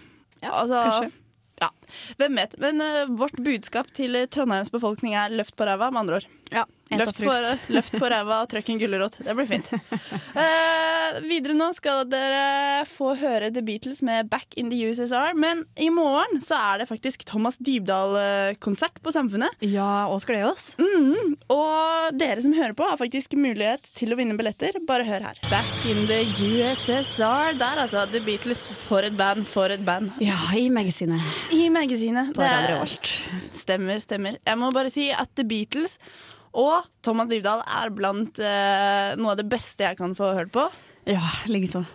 Ja, 0.44 0.50
altså, 0.64 0.80
kanskje. 0.88 1.12
Ja, 1.62 1.70
hvem 2.22 2.40
vet. 2.42 2.56
Men 2.62 2.84
uh, 2.84 3.18
vårt 3.20 3.38
budskap 3.44 3.92
til 3.96 4.18
Trondheims 4.34 4.74
befolkning 4.74 5.18
er 5.20 5.34
løft 5.34 5.58
på 5.58 5.68
ræva, 5.68 5.92
med 5.94 6.06
andre 6.06 6.22
ord. 6.22 6.32
Ja, 6.54 6.66
Løft 6.92 7.18
på, 7.18 7.34
løft 7.74 7.96
på 7.98 8.10
ræva 8.12 8.42
og 8.44 8.50
trøkk 8.52 8.70
en 8.74 8.80
gulrot. 8.82 9.16
Det 9.24 9.34
blir 9.38 9.48
fint. 9.50 9.70
Uh, 9.74 11.22
videre 11.30 11.56
nå 11.58 11.70
skal 11.78 12.04
dere 12.10 12.84
få 12.90 13.14
høre 13.20 13.50
The 13.54 13.64
Beatles 13.66 14.04
med 14.06 14.30
Back 14.32 14.58
in 14.60 14.70
the 14.72 14.80
USSR. 14.90 15.34
Men 15.40 15.64
i 15.80 15.90
morgen 15.94 16.42
så 16.44 16.60
er 16.60 16.84
det 16.84 16.90
faktisk 16.92 17.26
Thomas 17.30 17.58
Dybdahl-konsert 17.64 19.00
på 19.04 19.14
Samfunnet. 19.16 19.56
Ja, 19.64 20.06
og 20.12 20.22
det 20.34 20.44
oss? 20.48 20.74
Mm, 20.82 21.36
og 21.54 22.20
dere 22.20 22.44
som 22.44 22.56
hører 22.58 22.76
på, 22.78 22.86
har 22.90 23.00
faktisk 23.00 23.36
mulighet 23.38 23.88
til 23.98 24.14
å 24.14 24.20
vinne 24.20 24.38
billetter. 24.40 24.78
Bare 24.88 25.08
hør 25.08 25.30
her. 25.30 25.42
Back 25.50 25.88
in 25.90 26.06
the 26.10 26.22
USSR. 26.28 27.56
Der, 27.60 27.84
altså. 27.86 28.06
The 28.14 28.22
Beatles. 28.24 28.68
For 28.88 29.06
et 29.06 29.18
band, 29.18 29.48
for 29.50 29.74
et 29.74 29.84
band. 29.86 30.14
Ja, 30.24 30.38
i 30.58 30.68
magasinet. 30.74 31.24
I 31.54 31.66
magasinet. 31.70 31.83
På 32.36 32.44
er- 32.46 32.54
Radio 32.56 32.76
Revolt. 32.78 33.12
Stemmer, 33.64 34.00
stemmer. 34.04 34.38
Jeg 34.46 34.60
må 34.62 34.72
bare 34.76 34.92
si 34.94 35.10
at 35.14 35.32
The 35.38 35.46
Beatles 35.48 35.98
og 36.54 36.86
Thomas 37.06 37.30
Dybdahl 37.32 37.64
er 37.66 37.92
blant 37.96 38.38
uh, 38.40 39.14
noe 39.18 39.34
av 39.34 39.40
det 39.40 39.48
beste 39.50 39.88
jeg 39.88 39.98
kan 39.98 40.14
få 40.18 40.34
hørt 40.38 40.52
på. 40.54 40.68
Ja, 41.10 41.24
liksom. 41.50 41.88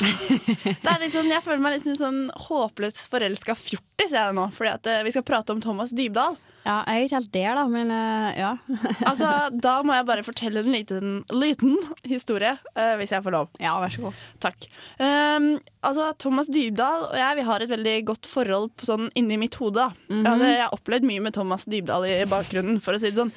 Det 0.00 0.88
er 0.88 1.02
litt 1.02 1.12
sånn, 1.12 1.28
Jeg 1.28 1.44
føler 1.44 1.60
meg 1.60 1.74
litt 1.76 1.98
sånn 2.00 2.22
håpløst 2.46 3.02
forelska 3.12 3.54
fjortis 3.58 4.14
jeg 4.16 4.34
nå, 4.36 4.46
fordi 4.56 4.70
at 4.72 4.88
eh, 4.90 5.02
vi 5.04 5.12
skal 5.12 5.26
prate 5.28 5.52
om 5.52 5.60
Thomas 5.62 5.92
Dybdahl. 5.94 6.38
Ja, 6.64 6.78
jeg 6.88 6.96
er 6.96 7.04
ikke 7.04 7.18
helt 7.18 7.32
der, 7.34 7.58
da, 7.58 7.64
men 7.68 7.90
eh, 7.92 8.38
ja. 8.40 8.52
Altså, 9.10 9.30
Da 9.52 9.74
må 9.84 9.96
jeg 9.98 10.06
bare 10.08 10.24
fortelle 10.24 10.62
en 10.64 10.72
liten, 10.72 11.18
liten 11.32 11.76
historie, 12.08 12.54
uh, 12.72 12.94
hvis 13.00 13.12
jeg 13.12 13.24
får 13.24 13.34
lov. 13.34 13.50
Ja, 13.60 13.74
vær 13.82 13.92
så 13.92 14.06
god. 14.06 14.22
Takk. 14.40 14.64
Um, 14.96 15.50
altså, 15.84 16.08
Thomas 16.24 16.48
Dybdahl 16.48 17.04
og 17.10 17.18
jeg 17.20 17.38
vi 17.38 17.46
har 17.50 17.64
et 17.64 17.72
veldig 17.74 17.94
godt 18.08 18.30
forhold 18.30 18.70
på 18.80 18.88
sånn 18.88 19.10
inni 19.18 19.36
mitt 19.40 19.58
hode. 19.60 19.76
da. 19.76 19.90
altså, 20.22 20.48
jeg 20.48 20.62
har 20.62 20.74
opplevd 20.76 21.08
mye 21.10 21.26
med 21.26 21.36
Thomas 21.36 21.68
Dybdahl 21.68 22.08
i 22.08 22.16
bakgrunnen, 22.30 22.80
for 22.84 22.96
å 22.96 23.02
si 23.02 23.12
det 23.12 23.20
sånn. 23.20 23.34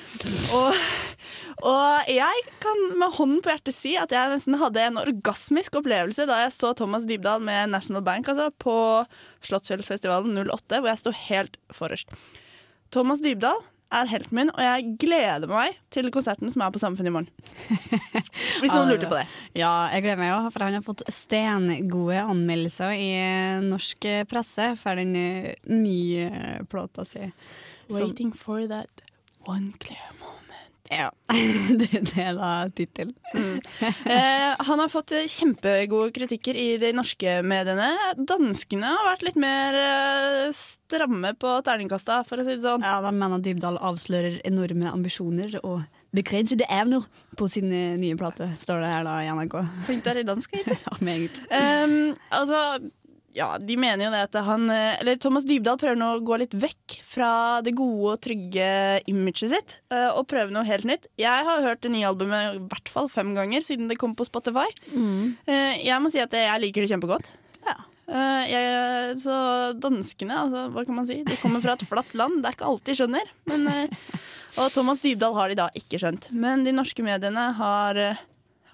Og, 0.55 0.81
og 1.67 2.11
jeg 2.13 2.47
kan 2.63 2.83
med 2.95 3.15
hånden 3.19 3.43
på 3.43 3.51
hjertet 3.51 3.75
si 3.75 3.97
at 3.99 4.15
jeg 4.15 4.31
nesten 4.37 4.59
hadde 4.61 4.87
en 4.87 5.03
orgasmisk 5.03 5.81
opplevelse 5.81 6.29
da 6.29 6.45
jeg 6.45 6.55
så 6.55 6.71
Thomas 6.77 7.07
Dybdahl 7.09 7.43
med 7.43 7.75
National 7.75 8.05
Bank 8.07 8.31
altså, 8.31 8.49
på 8.55 8.77
Slottsfjellsfestivalen 9.47 10.37
08, 10.47 10.79
hvor 10.79 10.93
jeg 10.93 11.03
sto 11.03 11.17
helt 11.27 11.59
forrest. 11.75 12.13
Thomas 12.93 13.23
Dybdahl 13.23 13.59
er 13.97 14.09
helten 14.11 14.35
min, 14.35 14.49
og 14.51 14.59
jeg 14.59 14.95
gleder 14.99 15.47
meg 15.47 15.77
til 15.95 16.09
konserten 16.11 16.51
som 16.51 16.63
er 16.65 16.73
på 16.75 16.81
Samfunnet 16.81 17.11
i 17.11 17.15
morgen. 17.15 17.29
Hvis 18.61 18.73
noen 18.73 18.91
lurte 18.91 19.07
på 19.07 19.15
det. 19.15 19.25
Ja, 19.55 19.87
jeg 19.93 20.03
gleder 20.03 20.19
meg 20.19 20.33
òg, 20.35 20.49
for 20.51 20.65
han 20.65 20.75
har 20.75 20.83
fått 20.85 21.05
stengode 21.13 22.19
anmeldelser 22.19 22.95
i 22.99 23.11
norsk 23.63 24.09
presse 24.31 24.73
for 24.81 24.99
den 24.99 25.15
eh, 25.19 25.53
nye 25.71 26.65
plata 26.67 27.07
si. 27.07 27.29
Waiting 27.93 28.33
for 28.35 28.67
that 28.67 29.05
one 29.47 29.71
clear 29.79 30.11
moment. 30.19 30.46
Ja. 30.91 31.09
det, 31.79 31.89
det 32.11 32.23
er 32.23 32.37
da 32.37 32.51
tittelen. 32.75 33.15
Eh, 34.07 34.53
han 34.63 34.79
har 34.79 34.89
fått 34.89 35.11
eh, 35.15 35.27
kjempegode 35.29 36.13
kritikker 36.15 36.55
i 36.57 36.77
de 36.79 36.93
norske 36.95 37.37
mediene. 37.45 37.89
Danskene 38.17 38.89
har 38.93 39.09
vært 39.11 39.25
litt 39.27 39.39
mer 39.41 39.75
eh, 39.77 40.55
stramme 40.55 41.33
på 41.39 41.51
terningkasta, 41.67 42.21
for 42.27 42.39
å 42.39 42.45
si 42.47 42.55
det 42.55 42.63
sånn. 42.63 42.85
Ja, 42.85 43.01
De 43.03 43.11
mener 43.13 43.43
Dybdahl 43.43 43.79
avslører 43.83 44.39
enorme 44.47 44.89
ambisjoner 44.93 45.59
og 45.63 45.83
begrensede 46.15 46.67
evner 46.71 47.05
på 47.37 47.49
sin 47.51 47.71
eh, 47.73 47.97
nye 47.99 48.17
plate, 48.19 48.49
står 48.61 48.81
det 48.85 48.93
her 48.93 49.07
da 49.07 49.17
i 49.23 49.29
NRK. 49.33 49.57
Flink 49.89 50.05
til 50.05 50.13
å 50.13 50.15
være 50.15 50.29
dansk, 50.31 50.55
egentlig. 50.57 50.79
Ja, 50.87 50.97
meget. 51.03 51.41
Um, 51.51 51.99
altså, 52.33 52.61
ja, 53.35 53.49
de 53.59 53.75
mener 53.79 54.07
jo 54.07 54.11
det 54.13 54.21
at 54.27 54.37
han 54.47 54.69
eh, 54.73 54.99
Eller 55.01 55.17
Thomas 55.21 55.45
Dybdahl 55.47 55.79
prøver 55.79 55.99
nå 55.99 56.07
å 56.15 56.21
gå 56.25 56.37
litt 56.41 56.55
vekk 56.57 56.99
fra 57.05 57.31
det 57.65 57.75
gode 57.77 58.15
og 58.15 58.21
trygge 58.23 58.69
imaget 59.09 59.51
sitt 59.51 59.75
eh, 59.93 60.07
og 60.13 60.27
prøve 60.31 60.53
noe 60.53 60.65
helt 60.67 60.87
nytt. 60.87 61.09
Jeg 61.19 61.47
har 61.49 61.65
hørt 61.65 61.83
det 61.85 61.91
nye 61.93 62.07
albumet 62.07 62.57
i 62.57 62.63
hvert 62.71 62.91
fall 62.91 63.11
fem 63.11 63.33
ganger 63.37 63.65
siden 63.65 63.91
det 63.91 63.99
kom 64.01 64.15
på 64.17 64.25
Spotify. 64.27 64.67
Mm. 64.93 65.35
jeg 65.47 65.99
må 66.01 66.11
si 66.13 66.21
at 66.23 66.33
jeg 66.33 66.63
liker 66.63 66.83
det 66.83 66.91
kjempegodt. 66.93 67.29
Ja. 67.67 67.75
jeg, 68.47 69.17
så 69.21 69.35
danskene, 69.75 70.37
altså, 70.45 70.63
hva 70.73 70.85
kan 70.87 70.97
man 70.97 71.07
si? 71.09 71.19
De 71.27 71.37
kommer 71.41 71.63
fra 71.63 71.75
et 71.75 71.85
flatt 71.91 72.15
land. 72.17 72.41
Det 72.41 72.49
er 72.51 72.57
ikke 72.57 72.71
alltid 72.71 73.01
skjønner. 73.01 73.31
Men, 73.51 73.67
eh, 73.73 74.17
og 74.57 74.71
Thomas 74.73 75.03
Dybdahl 75.03 75.35
har 75.37 75.51
de 75.51 75.59
da 75.59 75.67
ikke 75.77 75.99
skjønt. 76.01 76.31
Men 76.31 76.65
de 76.65 76.73
norske 76.75 77.03
mediene 77.05 77.49
har, 77.59 77.99
eh, 78.01 78.25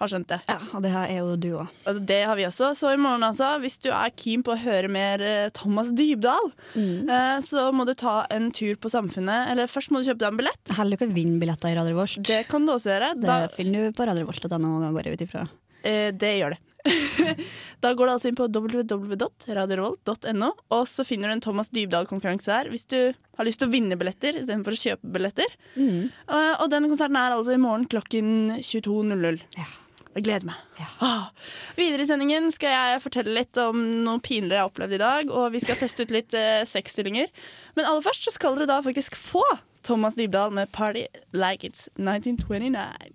har 0.04 0.12
skjønt 0.12 0.30
det. 0.34 0.40
Ja, 0.52 0.58
og 0.76 0.84
det 0.86 0.92
her 0.94 1.10
er 1.14 1.20
jo 1.22 1.36
du 1.40 1.48
òg. 1.64 1.98
Det 2.08 2.20
har 2.30 2.38
vi 2.40 2.46
også. 2.48 2.70
Så 2.78 2.92
i 2.94 3.00
morgen, 3.02 3.24
altså, 3.26 3.54
hvis 3.64 3.80
du 3.84 3.90
er 3.96 4.12
keen 4.20 4.44
på 4.46 4.54
å 4.54 4.60
høre 4.62 4.92
mer 4.92 5.24
eh, 5.24 5.48
Thomas 5.56 5.90
Dybdahl, 5.96 6.52
eh, 6.78 7.38
så 7.48 7.70
må 7.76 7.88
du 7.90 7.94
ta 8.00 8.22
en 8.34 8.52
tur 8.56 8.76
på 8.84 8.92
Samfunnet. 8.94 9.50
Eller 9.54 9.72
først 9.72 9.90
må 9.96 10.04
du 10.04 10.10
kjøpe 10.12 10.24
deg 10.26 10.30
en 10.34 10.42
billett. 10.44 10.76
Heller 10.78 11.00
du 11.00 11.04
kan 11.06 11.16
vinne 11.16 11.40
billetter 11.42 11.72
i 11.74 11.78
Radio 11.80 11.98
Volt. 11.98 12.20
Det 12.28 12.44
kan 12.52 12.68
du 12.68 12.76
også 12.76 12.94
gjøre. 12.94 13.14
Det 13.20 13.28
Da, 13.32 13.40
finner 13.56 13.88
du 13.90 13.98
på 13.98 14.06
radiorevolt.no, 14.12 14.76
går 14.94 15.10
jeg 15.10 15.18
ut 15.20 15.26
ifra. 15.30 15.48
eh, 15.84 16.12
det 16.14 16.36
gjør 16.42 16.56
det. 16.58 16.62
da 17.84 17.94
går 17.96 18.10
du 18.10 18.12
altså 18.12 18.28
inn 18.28 18.36
på 18.36 18.50
www.radiorevolt.no, 18.52 20.50
og 20.76 20.82
så 20.90 21.06
finner 21.08 21.32
du 21.32 21.38
en 21.38 21.44
Thomas 21.46 21.70
Dybdahl-konkurranse 21.72 22.50
der 22.52 22.70
hvis 22.74 22.84
du 22.92 22.98
har 23.38 23.48
lyst 23.48 23.62
til 23.62 23.70
å 23.70 23.74
vinne 23.74 23.96
billetter 24.00 24.36
istedenfor 24.42 24.76
å 24.76 24.82
kjøpe 24.82 25.14
billetter. 25.16 25.56
Eh, 25.80 26.54
og 26.60 26.68
den 26.74 26.90
konserten 26.92 27.16
er 27.20 27.36
altså 27.38 27.56
i 27.56 27.62
morgen 27.62 27.88
klokken 27.92 28.58
22.00. 28.60 29.40
Ja. 29.58 29.70
Jeg 30.14 30.26
gleder 30.28 30.46
meg. 30.46 30.56
Ah. 31.02 31.32
Videre 31.78 32.06
i 32.06 32.08
sendingen 32.10 32.52
skal 32.54 32.74
jeg 32.74 33.02
fortelle 33.02 33.34
litt 33.34 33.58
om 33.58 33.80
noe 34.06 34.22
pinlig 34.22 34.54
jeg 34.54 34.62
har 34.62 34.70
opplevd 34.70 34.98
i 34.98 35.02
dag. 35.02 35.32
Og 35.34 35.54
vi 35.56 35.62
skal 35.64 35.80
teste 35.80 36.06
ut 36.06 36.14
litt 36.14 36.36
eh, 36.38 36.62
sexstillinger. 36.70 37.32
Men 37.74 37.90
aller 37.90 38.06
først 38.06 38.28
så 38.28 38.34
skal 38.36 38.60
dere 38.60 38.70
da 38.70 38.82
faktisk 38.86 39.18
få 39.18 39.44
Thomas 39.84 40.14
Dybdahl 40.16 40.54
med 40.54 40.70
'Party 40.72 41.06
Like 41.34 41.66
It's 41.68 41.90
1929'. 41.98 43.14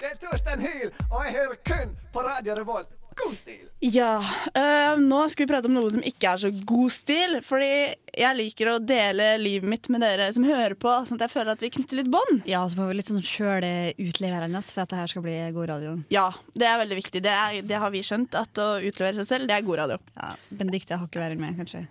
Det 0.00 0.08
er 0.08 0.16
Torstein 0.24 0.60
Hyl, 0.60 0.90
og 1.10 1.24
jeg 1.26 1.32
hører 1.32 1.56
kun 1.64 1.96
på 2.12 2.18
Radio 2.20 2.54
Revolt. 2.54 2.99
God 3.18 3.34
stil! 3.36 3.66
Ja, 3.80 4.18
eh, 4.54 4.98
nå 5.00 5.22
skal 5.32 5.46
vi 5.46 5.48
prate 5.48 5.68
om 5.70 5.72
noe 5.72 5.88
som 5.92 6.02
ikke 6.04 6.34
er 6.34 6.40
så 6.42 6.50
god 6.52 6.92
stil. 6.92 7.38
Fordi 7.44 7.70
jeg 8.12 8.36
liker 8.36 8.74
å 8.74 8.78
dele 8.84 9.30
livet 9.40 9.70
mitt 9.72 9.88
med 9.92 10.04
dere 10.04 10.26
som 10.36 10.44
hører 10.44 10.76
på, 10.76 10.92
sånn 11.08 11.16
at 11.16 11.24
jeg 11.26 11.32
føler 11.32 11.54
at 11.56 11.64
vi 11.64 11.70
knytter 11.72 12.00
litt 12.02 12.10
bånd. 12.12 12.42
Ja, 12.48 12.60
så 12.68 12.76
må 12.76 12.90
vi 12.90 12.98
litt 12.98 13.08
sånn 13.08 13.24
sjølutleverende 13.24 14.60
for 14.68 14.84
at 14.84 14.92
det 14.92 15.00
her 15.00 15.12
skal 15.12 15.24
bli 15.24 15.36
god 15.56 15.70
radio. 15.72 15.94
Ja, 16.12 16.26
det 16.52 16.68
er 16.68 16.82
veldig 16.82 17.00
viktig. 17.00 17.24
Det, 17.24 17.32
er, 17.32 17.62
det 17.66 17.80
har 17.80 17.94
vi 17.94 18.04
skjønt. 18.04 18.36
At 18.36 18.60
å 18.60 18.68
utlevere 18.84 19.16
seg 19.22 19.30
selv, 19.32 19.48
det 19.48 19.56
er 19.56 19.64
god 19.66 19.80
radio. 19.84 19.98
Ja, 20.18 20.34
Benedicte 20.50 21.00
har 21.00 21.08
ikke 21.08 21.24
vært 21.24 21.40
med, 21.40 21.56
kanskje. 21.60 21.86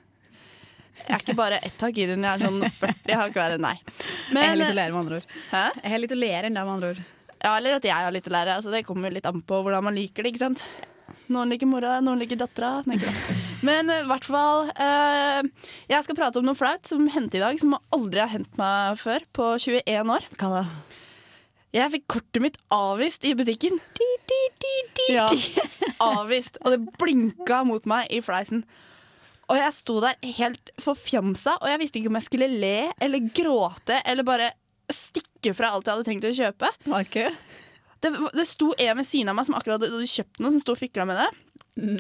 Jeg 1.00 1.16
er 1.16 1.24
ikke 1.24 1.38
bare 1.40 1.62
ett 1.64 1.82
hakk 1.82 1.98
i 1.98 2.06
den, 2.10 2.26
jeg 2.28 2.38
er 2.38 2.44
sånn 2.44 2.60
40 2.82 3.16
hakk 3.22 3.38
verre 3.40 3.56
enn 3.56 3.64
nei. 3.64 3.78
Jeg 4.36 4.44
har 4.44 4.58
litt 4.60 4.74
å 4.74 4.76
lære, 4.78 4.92
med 4.94 5.00
andre 5.00 5.20
ord. 5.22 5.28
hæ? 5.54 5.64
Jeg 5.80 5.94
har 5.94 6.02
litt 6.04 6.14
å 6.14 6.20
lære 6.20 6.50
enn 6.50 6.60
deg, 6.60 6.68
med 6.68 6.74
andre 6.76 6.92
ord. 6.94 7.02
Ja, 7.40 7.54
eller 7.56 7.78
at 7.78 7.86
jeg 7.88 7.96
har 7.96 8.12
litt 8.12 8.28
å 8.28 8.34
lære. 8.36 8.56
Altså, 8.60 8.74
det 8.74 8.84
kommer 8.86 9.14
litt 9.16 9.28
an 9.30 9.40
på 9.48 9.62
hvordan 9.64 9.86
man 9.88 9.96
liker 9.96 10.28
det. 10.28 10.34
ikke 10.34 10.44
sant? 10.44 10.64
Noen 11.30 11.52
liker 11.54 11.70
mora, 11.70 12.00
noen 12.02 12.22
liker 12.22 12.40
dattera. 12.40 12.80
Men 13.66 13.90
eh, 13.92 14.02
i 14.02 14.08
hvert 14.10 14.26
fall 14.26 14.70
eh, 14.72 15.42
Jeg 15.92 16.06
skal 16.06 16.18
prate 16.18 16.40
om 16.40 16.48
noe 16.48 16.58
flaut 16.58 16.88
som 16.90 17.06
hendte 17.12 17.38
i 17.38 17.44
dag, 17.44 17.60
som 17.62 17.76
aldri 17.94 18.24
har 18.24 18.32
hendt 18.32 18.56
meg 18.60 18.98
før 19.02 19.26
på 19.36 19.50
21 19.62 20.14
år. 20.16 20.26
Hva 20.40 20.52
da? 20.56 20.64
Jeg 21.76 21.94
fikk 21.94 22.06
kortet 22.10 22.42
mitt 22.42 22.56
avvist 22.74 23.26
i 23.30 23.36
butikken. 23.38 23.78
Ja, 25.14 25.28
avvist. 26.18 26.58
Og 26.64 26.74
det 26.74 26.80
blinka 26.98 27.62
mot 27.68 27.86
meg 27.90 28.10
i 28.10 28.24
fleisen. 28.26 28.64
Og 29.50 29.58
jeg 29.58 29.76
sto 29.78 30.00
der 30.02 30.18
helt 30.38 30.72
forfjamsa, 30.82 31.56
og 31.62 31.70
jeg 31.70 31.82
visste 31.82 32.02
ikke 32.02 32.10
om 32.12 32.18
jeg 32.20 32.28
skulle 32.28 32.50
le 32.62 32.76
eller 33.02 33.30
gråte 33.34 33.98
eller 34.06 34.26
bare 34.26 34.50
stikke 34.94 35.54
fra 35.58 35.72
alt 35.74 35.86
jeg 35.86 35.98
hadde 35.98 36.10
tenkt 36.10 36.28
å 36.30 36.34
kjøpe. 36.34 36.70
Var 36.90 37.06
det? 38.06 38.12
Det, 38.36 38.46
sto 38.48 38.72
en 38.76 39.00
ved 39.00 39.08
siden 39.08 39.32
av 39.32 39.38
meg 39.38 39.48
som 39.48 39.58
akkurat 39.58 39.84
hadde 39.86 40.10
kjøpt 40.10 40.42
noe, 40.42 40.54
som 40.54 40.64
sto 40.64 40.76
og 40.76 40.82
fikla 40.82 41.06
med 41.10 41.20
det. 41.20 41.30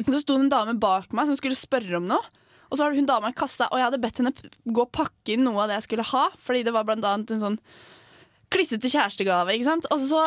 Og 0.05 0.11
så 0.13 0.21
sto 0.23 0.35
det 0.37 0.45
en 0.45 0.53
dame 0.53 0.75
bak 0.81 1.13
meg 1.15 1.29
som 1.29 1.37
skulle 1.39 1.59
spørre 1.59 1.99
om 1.99 2.09
noe. 2.09 2.23
Og 2.69 2.77
så 2.77 2.83
var 2.83 2.93
det 2.93 3.01
hun 3.01 3.09
dama 3.09 3.31
i 3.31 3.37
kassa, 3.37 3.65
og 3.71 3.79
jeg 3.79 3.87
hadde 3.87 4.01
bedt 4.01 4.19
henne 4.21 4.33
gå 4.69 4.83
og 4.83 4.91
pakke 4.93 5.33
inn 5.33 5.47
noe 5.47 5.63
av 5.63 5.71
det 5.71 5.79
jeg 5.79 5.87
skulle 5.87 6.09
ha. 6.11 6.25
Fordi 6.45 6.65
det 6.67 6.73
var 6.75 6.85
blant 6.85 7.07
annet 7.07 7.33
en 7.33 7.41
sånn 7.41 7.57
klissete 8.53 8.89
kjærestegave. 8.89 9.55
ikke 9.55 9.67
sant? 9.67 9.87
Og 9.93 10.03
så, 10.09 10.21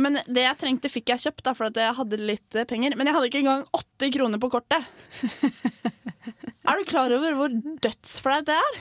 men 0.00 0.20
det 0.28 0.44
jeg 0.44 0.60
trengte, 0.60 0.92
fikk 0.92 1.12
jeg 1.12 1.24
kjøpt, 1.26 1.44
da, 1.46 1.54
for 1.56 1.68
at 1.70 1.80
jeg 1.80 1.96
hadde 1.98 2.20
litt 2.20 2.58
eh, 2.58 2.68
penger. 2.68 2.96
Men 3.00 3.08
jeg 3.08 3.16
hadde 3.16 3.30
ikke 3.30 3.42
engang 3.44 3.64
åtte 3.76 4.10
kroner 4.12 4.40
på 4.40 4.52
kortet. 4.52 4.88
er 6.68 6.80
du 6.80 6.88
klar 6.88 7.12
over 7.16 7.36
hvor 7.40 7.56
dødsflaut 7.84 8.48
det 8.48 8.60
er? 8.60 8.80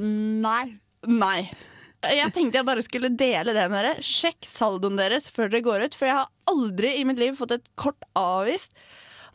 Nei. 0.00 0.64
Nei. 1.08 1.40
Jeg 2.00 2.32
tenkte 2.32 2.56
jeg 2.60 2.64
bare 2.64 2.82
skulle 2.84 3.10
dele 3.12 3.52
det 3.52 3.66
med 3.68 3.76
dere. 3.84 4.04
Sjekk 4.04 4.46
saldoen 4.48 4.96
deres 4.96 5.26
før 5.28 5.50
dere 5.52 5.64
går 5.66 5.82
ut, 5.84 5.96
for 5.98 6.08
jeg 6.08 6.16
har 6.16 6.30
aldri 6.48 6.94
i 6.96 7.04
mitt 7.04 7.20
liv 7.20 7.36
fått 7.36 7.52
et 7.58 7.66
kort 7.80 8.00
avvist. 8.16 8.72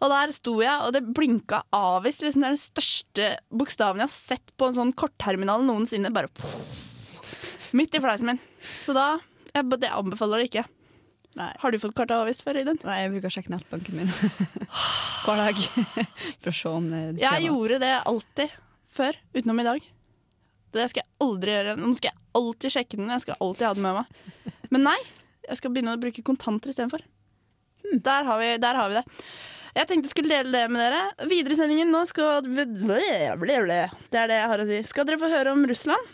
Og 0.02 0.10
der 0.12 0.34
sto 0.36 0.58
jeg, 0.64 0.74
og 0.84 0.92
det 0.96 1.04
blinka 1.16 1.62
avvist. 1.76 2.24
Liksom 2.26 2.42
det 2.44 2.50
er 2.50 2.56
den 2.58 2.64
største 2.64 3.28
bokstaven 3.54 4.02
jeg 4.02 4.10
har 4.10 4.16
sett 4.16 4.56
på 4.60 4.68
en 4.72 4.76
sånn 4.80 4.96
kortterminal 4.98 5.62
noensinne. 5.68 6.10
Bare 6.16 6.28
midt 7.76 7.96
i 7.96 8.02
fleisen 8.04 8.34
min. 8.34 8.42
Så 8.82 8.96
da 8.98 9.12
jeg, 9.54 9.70
Det 9.80 9.92
anbefaler 9.94 10.42
det 10.42 10.50
ikke. 10.50 10.66
Nei. 11.36 11.52
Har 11.60 11.72
du 11.72 11.80
fått 11.80 11.96
kort 11.96 12.12
avvist 12.16 12.44
før, 12.48 12.58
Iden? 12.64 12.78
Nei, 12.88 12.98
jeg 13.04 13.12
bruker 13.14 13.28
å 13.28 13.34
sjekke 13.36 13.52
nettbanken 13.52 13.98
min 14.00 14.12
hver 15.26 15.42
dag 15.42 15.58
for 16.42 16.52
å 16.52 16.56
se 16.56 16.70
om 16.72 16.86
det 16.92 17.02
Jeg 17.20 17.28
skjer 17.28 17.34
noe. 17.36 17.48
gjorde 17.50 17.80
det 17.84 17.94
alltid 18.08 18.54
før, 18.96 19.18
utenom 19.36 19.60
i 19.60 19.66
dag. 19.68 19.90
Det 20.76 20.90
skal 20.92 21.04
jeg 21.04 21.12
aldri 21.26 21.52
gjøre. 21.56 21.76
Nå 21.80 21.92
skal 21.98 22.12
jeg 22.12 22.22
alltid 22.40 22.74
sjekke 22.76 22.98
den. 23.00 23.12
Jeg 23.16 23.24
skal 23.26 23.38
alltid 23.42 23.68
ha 23.68 23.74
den 23.78 23.86
med 23.86 24.00
meg. 24.00 24.56
Men 24.76 24.84
nei, 24.90 24.98
jeg 25.50 25.60
skal 25.60 25.72
begynne 25.76 25.94
å 25.96 26.02
bruke 26.02 26.24
kontanter 26.28 26.72
istedenfor. 26.74 27.04
Der, 28.02 28.24
har 28.28 28.40
vi- 28.42 28.58
der 28.60 28.76
har 28.76 28.90
vi 28.90 28.96
det. 29.00 29.06
Jeg 29.76 29.88
tenkte 29.88 30.08
jeg 30.08 30.14
skulle 30.16 30.32
dele 30.32 30.52
det 30.52 30.72
med 30.72 30.80
dere. 30.82 31.28
Videre 31.30 31.54
i 31.54 31.60
sendingen 31.60 31.92
nå 31.92 32.06
skal 32.08 32.42
Det 34.12 34.20
er 34.22 34.28
det 34.32 34.38
jeg 34.40 34.48
har 34.50 34.60
å 34.64 34.68
si. 34.70 34.78
Skal 34.88 35.06
dere 35.06 35.20
få 35.20 35.30
høre 35.30 35.52
om 35.52 35.66
Russland 35.68 36.14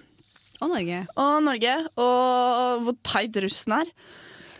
Og 0.61 0.69
Norge. 0.69 1.07
og 1.15 1.43
Norge, 1.43 1.75
og 1.97 2.81
hvor 2.85 2.97
teit 3.03 3.33
russen 3.41 3.73
er. 3.79 3.85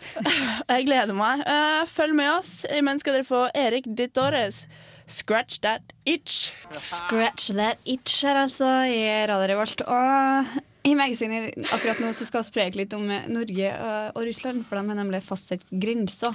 Jeg 0.68 0.86
gleder 0.88 1.14
meg. 1.14 1.42
Eh, 1.46 1.84
Følg 1.86 2.14
med 2.18 2.30
oss. 2.38 2.64
Imens 2.74 3.00
skal 3.04 3.14
dere 3.14 3.26
få 3.28 3.44
Erik 3.54 3.84
Dittores. 3.86 4.64
Scratch 5.12 5.60
that 5.64 5.92
itch. 6.08 6.52
Scratch 6.72 7.50
that 7.58 7.78
itch 7.84 8.22
her, 8.24 8.38
altså, 8.46 8.68
i 8.88 9.00
Radio 9.28 9.50
Revolt. 9.52 9.82
Og 9.86 10.58
i 10.88 10.94
magasinet 10.98 11.54
akkurat 11.70 12.00
nå 12.02 12.10
så 12.16 12.26
skal 12.26 12.42
vi 12.46 12.54
preke 12.56 12.80
litt 12.80 12.94
om 12.96 13.04
Norge 13.30 13.72
og 14.16 14.22
Russland, 14.26 14.64
for 14.66 14.80
de 14.80 14.88
har 14.88 14.98
nemlig 14.98 15.20
fastsatt 15.26 15.64
grenser. 15.70 16.34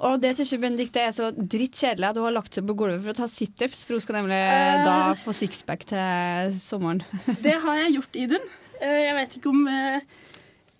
Og 0.00 0.16
det 0.22 0.30
syns 0.38 0.54
Benedicte 0.62 1.02
er 1.02 1.12
så 1.12 1.28
drittkjedelig 1.36 2.06
at 2.08 2.16
hun 2.16 2.24
har 2.28 2.36
lagt 2.38 2.56
seg 2.56 2.64
på 2.68 2.76
gulvet 2.78 3.02
for 3.04 3.12
å 3.12 3.18
ta 3.18 3.26
situps, 3.28 3.82
for 3.84 3.98
hun 3.98 4.04
skal 4.04 4.16
nemlig 4.20 4.38
da 4.86 4.94
få 5.20 5.34
sixpack 5.36 5.84
til 5.90 6.54
sommeren. 6.62 7.02
Det 7.44 7.56
har 7.64 7.82
jeg 7.82 7.98
gjort, 7.98 8.16
Idun. 8.16 8.46
Eh, 8.80 9.00
Jeg 9.08 9.16
vet 9.18 9.36
ikke 9.36 9.52
om 9.52 9.66
eh, 9.68 10.00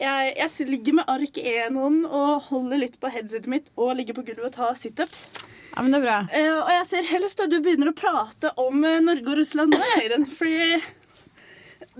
jeg, 0.01 0.33
jeg 0.41 0.69
ligger 0.71 0.97
med 1.03 1.13
ark 1.13 1.37
1 1.43 1.77
og 2.09 2.47
holder 2.49 2.81
litt 2.87 2.97
på 3.03 3.11
headsetet 3.13 3.51
mitt 3.53 3.69
og 3.77 3.93
ligger 3.99 4.17
på 4.17 4.25
gulvet 4.31 4.49
og 4.49 4.55
tar 4.57 4.79
situps. 4.81 5.27
Ja, 5.75 5.83
men 5.83 5.93
det 5.95 6.01
er 6.01 6.07
bra. 6.07 6.19
Uh, 6.31 6.63
Og 6.67 6.73
jeg 6.75 6.87
ser 6.91 7.11
helst 7.15 7.41
at 7.45 7.51
du 7.53 7.61
begynner 7.63 7.93
å 7.93 7.97
prate 7.97 8.51
om 8.61 8.83
uh, 8.85 8.97
Norge 9.05 9.29
og 9.31 9.39
Russland 9.43 9.77
nå, 9.77 9.93
Idun. 10.05 10.27
Fordi 10.35 10.81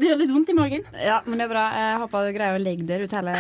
det 0.01 0.07
gjør 0.07 0.19
litt 0.21 0.31
vondt 0.33 0.49
i 0.49 0.55
magen. 0.57 0.85
Ja, 1.03 1.17
men 1.27 1.41
det 1.41 1.45
er 1.45 1.51
bra. 1.51 1.63
Jeg 1.77 1.97
håper 2.01 2.27
du 2.29 2.33
greier 2.37 2.57
å 2.57 2.61
legge 2.63 2.87
der 2.89 3.03
ut 3.05 3.13
hele 3.13 3.33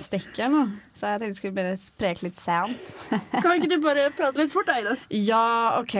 stekket 0.00 0.48
nå. 0.52 0.60
Så 0.96 1.10
jeg 1.10 1.20
tenkte 1.20 1.28
jeg 1.34 1.38
skulle 1.40 1.56
bare 1.58 1.74
spreke 1.80 2.24
litt 2.24 2.38
sent. 2.38 2.92
Kan 3.42 3.50
ikke 3.58 3.68
du 3.72 3.76
bare 3.84 4.06
prate 4.16 4.40
litt 4.40 4.54
fort, 4.54 4.70
Idun? 4.72 5.00
Ja, 5.12 5.42
OK. 5.82 5.96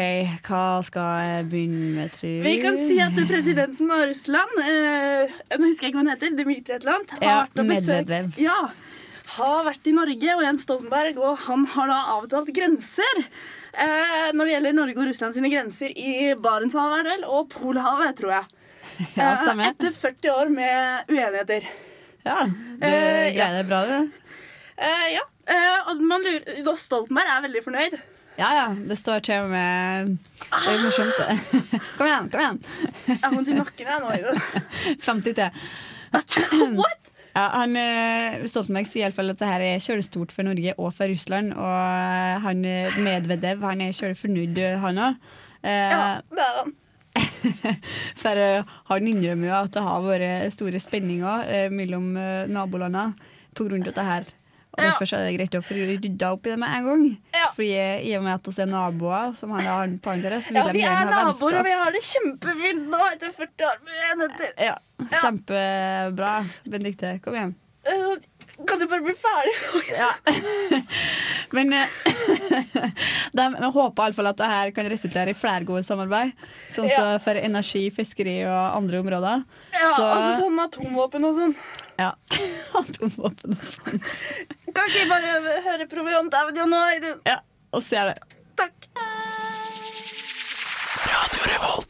Hva 0.46 0.62
skal 0.86 1.10
jeg 1.26 1.48
begynne 1.52 1.90
med, 1.98 2.14
tru? 2.14 2.30
Vi 2.46 2.54
kan 2.62 2.78
si 2.80 2.96
at 3.04 3.18
presidenten 3.28 3.90
av 3.94 4.06
Russland, 4.08 4.62
eh, 4.64 5.36
nå 5.58 5.68
husker 5.68 5.88
jeg 5.88 5.92
ikke 5.92 6.00
hva 6.00 6.06
han 6.06 6.12
heter, 6.14 6.34
Dmitrij 6.40 6.78
et 6.78 6.86
eller 6.86 6.96
annet, 6.96 7.14
har 7.18 7.26
Ja, 7.28 7.36
vært 7.44 7.62
og 7.64 7.72
besøkt- 7.74 8.42
Ja, 8.46 8.58
har 9.36 9.64
vært 9.68 9.86
i 9.92 9.96
Norge, 9.98 10.34
og 10.38 10.46
Jens 10.46 10.64
Stoltenberg, 10.64 11.18
og 11.20 11.36
han 11.50 11.66
har 11.74 11.90
da 11.92 11.98
avtalt 12.16 12.48
grenser. 12.56 13.24
Eh, 13.78 14.28
når 14.34 14.44
det 14.48 14.52
gjelder 14.56 14.74
Norge 14.74 14.98
og 14.98 15.06
Russland 15.06 15.36
sine 15.36 15.50
grenser 15.52 15.92
i 15.94 16.34
Barentshavet 16.42 17.24
og 17.28 17.48
Polhavet, 17.52 18.16
tror 18.18 18.34
jeg. 18.38 18.46
Ja, 19.14 19.28
Eh, 19.32 19.42
stemmer. 19.44 19.68
Etter 19.70 19.92
40 19.94 20.30
år 20.34 20.48
med 20.50 21.10
uenigheter. 21.12 21.66
Ja, 22.26 22.40
du 22.48 22.86
Eh, 22.86 23.28
greier 23.36 23.60
det 23.60 23.66
bra, 23.68 23.84
du. 23.86 24.10
Eh, 24.78 25.04
ja, 25.14 25.22
eh, 25.46 25.90
og 25.92 26.00
man 26.02 26.22
lurer, 26.26 26.64
og 26.66 26.78
Stoltenberg 26.78 27.30
er 27.36 27.44
veldig 27.46 27.62
fornøyd. 27.64 27.94
Ja, 28.38 28.48
ja. 28.54 28.66
Det 28.90 28.98
står 28.98 29.22
til 29.26 29.44
og 29.46 29.50
med 29.50 30.12
Det 30.42 30.74
er 30.74 30.82
morsomt, 30.82 31.16
det. 31.18 31.62
Kom 31.98 32.06
igjen, 32.06 32.28
kom 32.30 32.42
igjen. 32.42 32.58
Jeg 33.08 33.18
har 33.22 33.32
vondt 33.34 33.48
i 33.50 33.56
nakken 33.58 33.88
jeg 33.90 34.02
nå. 34.04 34.12
Ida. 34.18 34.34
50 35.08 35.38
til. 35.38 35.62
What? 36.78 37.07
Ja, 37.34 37.44
han, 37.54 37.76
eh, 37.76 38.46
Stoltenberg 38.50 38.88
sier 38.88 39.04
i 39.04 39.06
alle 39.08 39.16
fall 39.16 39.32
at 39.32 39.40
det 39.40 39.48
her 39.50 39.64
er 39.64 39.82
kjølestort 39.84 40.32
for 40.34 40.48
Norge 40.48 40.74
og 40.76 40.92
for 40.96 41.10
Russland. 41.10 41.52
Og 41.54 41.76
eh, 41.76 42.34
han 42.44 42.64
eh, 42.66 42.98
Medvedev 43.04 43.64
han 43.66 43.84
er 43.84 43.96
kjølig 43.96 44.18
fornøyd, 44.22 44.60
han 44.84 45.02
òg. 45.04 45.32
Ja, 45.62 46.20
det 46.30 46.44
er 46.44 46.60
han. 46.62 46.76
For 48.22 48.38
han 48.92 49.08
innrømmer 49.10 49.48
jo 49.48 49.54
at 49.56 49.72
det 49.74 49.82
har 49.82 50.04
vært 50.04 50.52
store 50.54 50.78
spenninger 50.78 51.70
mellom 51.74 52.12
nabolandene 52.52 53.16
pga. 53.58 53.80
dette 53.82 54.04
her. 54.06 54.28
Derfor 54.78 55.12
er 55.18 55.24
det 55.26 55.34
greit 55.38 55.54
å 55.58 55.62
få 55.64 55.74
rydda 55.78 56.30
opp 56.36 56.46
i 56.46 56.50
det 56.54 56.58
med 56.62 56.74
en 56.78 56.88
gang. 56.88 57.04
Ja. 57.34 57.48
Fordi 57.56 57.70
eh, 57.78 58.06
I 58.08 58.16
og 58.18 58.24
med 58.26 58.34
at 58.38 58.48
vi 58.50 58.62
er 58.62 58.70
naboer, 58.72 59.34
som 59.38 59.50
han 59.56 59.66
har 59.66 59.84
en 59.88 59.98
partner, 59.98 60.38
så 60.40 60.52
vil 60.54 60.60
Ja, 60.60 60.66
vi 60.72 60.82
er 60.82 60.88
gjerne 60.88 61.18
ha 61.18 61.26
naboer, 61.28 61.58
og 61.60 61.68
vi 61.68 61.76
har 61.82 61.92
det 61.98 62.02
kjempefint 62.08 62.88
nå 62.94 63.02
etter 63.12 63.34
40 63.36 63.68
år 63.70 63.78
med 63.84 64.02
enheter. 64.12 64.52
Ja, 64.70 64.76
Kjempebra, 65.22 66.32
Benedicte. 66.66 67.18
Kom 67.24 67.34
igjen. 67.38 67.54
Eh, 67.86 68.16
Kan 68.66 68.80
du 68.80 68.88
bare 68.90 69.04
bli 69.06 69.12
ferdig? 69.14 69.52
Ja. 69.94 70.08
Men 71.54 71.70
Vi 71.78 71.84
de 73.38 73.44
jeg 73.54 73.70
håper 73.76 74.02
iallfall 74.08 74.30
at 74.32 74.40
det 74.40 74.48
her 74.50 74.72
kan 74.74 74.88
resultere 74.90 75.30
i 75.30 75.36
flere 75.38 75.62
gode 75.68 75.84
samarbeid. 75.86 76.32
Sånn 76.72 76.88
Ja. 76.90 76.96
så 76.98 77.20
for 77.22 77.38
energi, 77.38 77.84
fiskeri 77.94 78.40
og 78.48 78.76
andre 78.80 78.98
områder. 79.04 79.44
Ja, 79.72 79.92
Så- 79.94 80.08
altså 80.10 80.42
sånn 80.42 80.58
atomvåpen 80.64 81.24
og 81.28 81.36
sånn. 81.38 81.54
Ja. 81.98 82.12
Atomvåpen 82.82 83.54
og 83.54 83.62
sånn. 83.62 84.02
Kan 84.74 84.88
ikke 84.90 85.00
jeg 85.00 85.08
bare 85.10 85.60
høre 85.64 85.86
Proviant 85.90 86.34
Audio 86.42 86.66
nå? 86.68 86.80
Ja, 87.26 87.38
og 87.74 87.82
se 87.84 88.00
det. 88.10 88.16
Takk. 88.58 88.88
Radio 91.08 91.84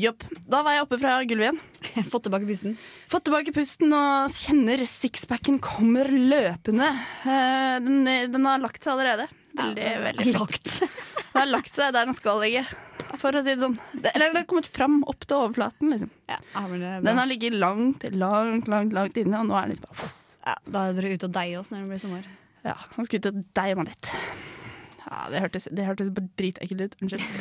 Jopp. 0.00 0.24
Da 0.48 0.62
var 0.64 0.72
jeg 0.78 0.84
oppe 0.86 0.96
fra 1.00 1.18
gulvet 1.28 1.44
igjen. 1.50 1.58
Fått 2.12 2.24
tilbake 2.26 2.46
pusten. 2.48 2.76
Fått 3.12 3.26
tilbake 3.28 3.52
pusten 3.54 3.92
og 3.94 4.32
kjenner 4.32 4.80
sixpacken 4.88 5.58
kommer 5.62 6.08
løpende. 6.08 6.88
Eh, 7.28 7.76
Den, 7.84 8.00
den 8.32 8.48
har 8.48 8.62
lagt 8.64 8.80
seg 8.82 8.94
allerede. 8.96 9.28
Veldig, 9.54 9.90
veldig 10.08 10.26
flott. 10.32 10.56
Lagt. 10.56 10.72
Den 11.34 11.40
har 11.42 11.48
lagt 11.50 11.70
seg 11.74 11.92
der 11.94 12.06
den 12.06 12.14
skal 12.14 12.36
ligge. 12.42 12.60
For 13.18 13.34
å 13.34 13.40
si 13.42 13.52
det 13.56 13.62
sånn. 13.62 13.74
Det- 13.92 14.10
Eller 14.14 14.30
den 14.30 14.36
har 14.40 14.44
kommet 14.50 14.66
fram 14.70 15.00
opp 15.10 15.24
til 15.26 15.36
overflaten. 15.36 15.90
Liksom. 15.90 16.10
Ja, 16.30 16.36
men 16.70 16.78
det 16.82 16.92
Den 17.06 17.18
har 17.18 17.26
ligget 17.30 17.54
langt, 17.58 18.06
langt, 18.14 18.68
langt 18.70 18.94
langt 18.94 19.18
inne, 19.18 19.40
og 19.42 19.48
nå 19.50 19.56
er 19.58 19.66
den 19.68 19.74
liksom 19.74 19.90
bare 19.90 20.12
Ja, 20.44 20.56
da 20.68 20.82
er 20.84 20.92
det 20.92 21.00
bare 21.00 21.14
ut 21.14 21.28
og 21.28 21.36
deige 21.38 21.60
oss 21.60 21.70
når 21.72 21.84
det 21.84 21.92
blir 21.92 22.02
sommer. 22.02 22.26
Ja, 22.64 22.74
han 22.96 23.06
skulle 23.06 23.22
ut 23.24 23.30
og 23.30 23.40
deie 23.56 23.78
meg 23.78 23.90
litt. 23.90 24.10
Ja, 25.04 25.24
det 25.32 25.40
hørtes, 25.44 25.68
det 25.72 25.86
hørtes 25.88 26.12
dritekkelt 26.12 26.86
ut. 26.86 27.00
Unnskyld. 27.02 27.26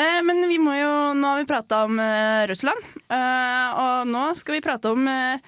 Eh, 0.00 0.20
men 0.22 0.38
vi 0.46 0.54
må 0.60 0.74
jo 0.76 0.90
Nå 1.18 1.30
har 1.32 1.40
vi 1.40 1.46
prata 1.48 1.80
om 1.86 1.96
eh, 1.98 2.44
Russland, 2.46 2.84
eh, 3.10 3.80
og 3.80 4.06
nå 4.06 4.20
skal 4.38 4.54
vi 4.54 4.62
prate 4.62 4.92
om 4.92 5.08
eh, 5.10 5.40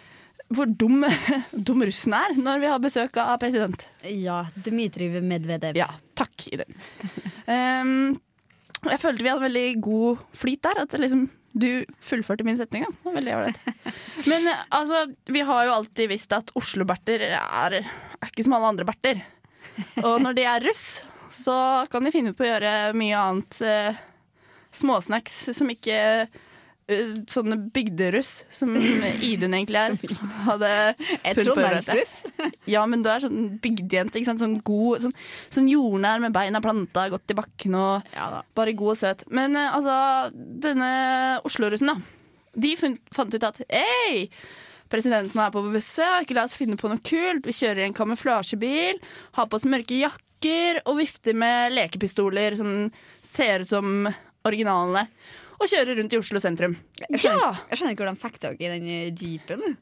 hvor 0.52 0.66
dum, 0.66 1.04
dum 1.68 1.84
russen 1.86 2.16
er 2.16 2.34
når 2.36 2.62
vi 2.62 2.70
har 2.72 2.82
besøk 2.82 3.20
av 3.22 3.36
president. 3.42 3.84
Ja, 4.08 4.42
Dmitrij 4.56 5.20
Medvedev. 5.22 5.78
Ja, 5.78 5.88
takk. 6.18 6.48
Um, 7.46 8.18
jeg 8.88 9.00
følte 9.02 9.22
vi 9.22 9.30
hadde 9.30 9.46
veldig 9.46 9.66
god 9.84 10.26
flyt 10.42 10.62
der. 10.66 10.82
At 10.84 10.92
det 10.94 11.04
liksom, 11.04 11.26
du 11.52 11.84
fullførte 12.00 12.44
min 12.46 12.58
setning. 12.58 12.86
Da. 12.88 13.12
Veldig 13.14 13.34
ålreit. 13.36 13.58
Men 14.30 14.48
eh, 14.48 14.64
altså, 14.72 15.04
vi 15.28 15.44
har 15.46 15.66
jo 15.68 15.74
alltid 15.78 16.12
visst 16.12 16.32
at 16.36 16.52
Oslo-berter 16.58 17.26
er, 17.28 17.78
er 17.82 18.30
ikke 18.30 18.46
som 18.46 18.56
alle 18.56 18.72
andre 18.72 18.88
berter. 18.88 19.22
Og 20.02 20.20
når 20.24 20.36
de 20.36 20.46
er 20.48 20.64
russ, 20.66 20.86
så 21.32 21.56
kan 21.92 22.04
de 22.04 22.12
finne 22.14 22.34
på 22.36 22.44
å 22.44 22.50
gjøre 22.50 22.72
mye 22.98 23.20
annet 23.20 23.60
eh, 23.64 24.00
småsnacks 24.76 25.44
som 25.56 25.70
ikke 25.72 26.26
sånne 27.30 27.58
bygderuss, 27.74 28.32
som 28.52 28.72
Idun 29.30 29.56
egentlig 29.58 29.80
er, 29.80 29.96
hadde 30.46 30.70
jeg 30.72 30.96
å 31.42 31.56
gjøre 31.56 31.80
Ja, 32.70 32.84
men 32.88 33.04
du 33.04 33.10
er 33.12 33.24
sånn 33.24 33.56
bygdejente. 33.62 34.18
Ikke 34.20 34.30
sant? 34.32 34.42
Sånn 34.42 34.58
god, 34.64 35.04
sånn, 35.06 35.16
sånn 35.52 35.70
jordnær 35.70 36.22
med 36.22 36.34
beina 36.34 36.62
planta 36.64 37.08
godt 37.12 37.34
i 37.34 37.38
bakken 37.38 37.78
og 37.78 38.14
Ja 38.14 38.42
bare 38.56 38.74
god 38.76 38.94
og 38.94 38.98
søt. 39.00 39.24
Men 39.32 39.56
eh, 39.58 39.76
altså, 39.76 39.94
denne 40.34 40.90
Oslo-russen, 41.46 41.92
da. 41.92 41.96
De 42.52 42.74
fant 42.76 43.32
ut 43.32 43.46
at 43.48 43.62
hei, 43.72 44.26
presidenten 44.92 45.40
er 45.40 45.52
på 45.54 45.62
besøk, 45.72 46.34
la 46.36 46.44
oss 46.44 46.58
finne 46.58 46.76
på 46.80 46.90
noe 46.90 47.00
kult. 47.04 47.46
Vi 47.48 47.56
kjører 47.56 47.84
i 47.84 47.86
en 47.88 47.96
kamuflasjebil, 47.96 49.00
har 49.38 49.48
på 49.48 49.58
oss 49.58 49.68
mørke 49.68 49.96
jakker 49.96 50.82
og 50.84 50.98
vifter 51.00 51.38
med 51.38 51.72
lekepistoler 51.76 52.58
som 52.58 52.90
ser 53.24 53.64
ut 53.64 53.72
som 53.72 54.10
originalene. 54.48 55.06
Og 55.62 55.70
kjører 55.70 55.94
rundt 56.00 56.14
i 56.16 56.18
Oslo 56.18 56.40
sentrum. 56.42 56.74
Jeg 57.06 57.22
skjønner, 57.22 57.40
Ja! 57.40 57.50
jeg 57.70 57.78
skjønner 57.78 57.94
ikke 57.94 58.04
hvordan 58.04 58.20
fikk 58.20 58.38
dere 58.42 58.58
i 58.58 58.70
den 58.72 58.86
eh, 58.90 59.10
jeepen. 59.14 59.76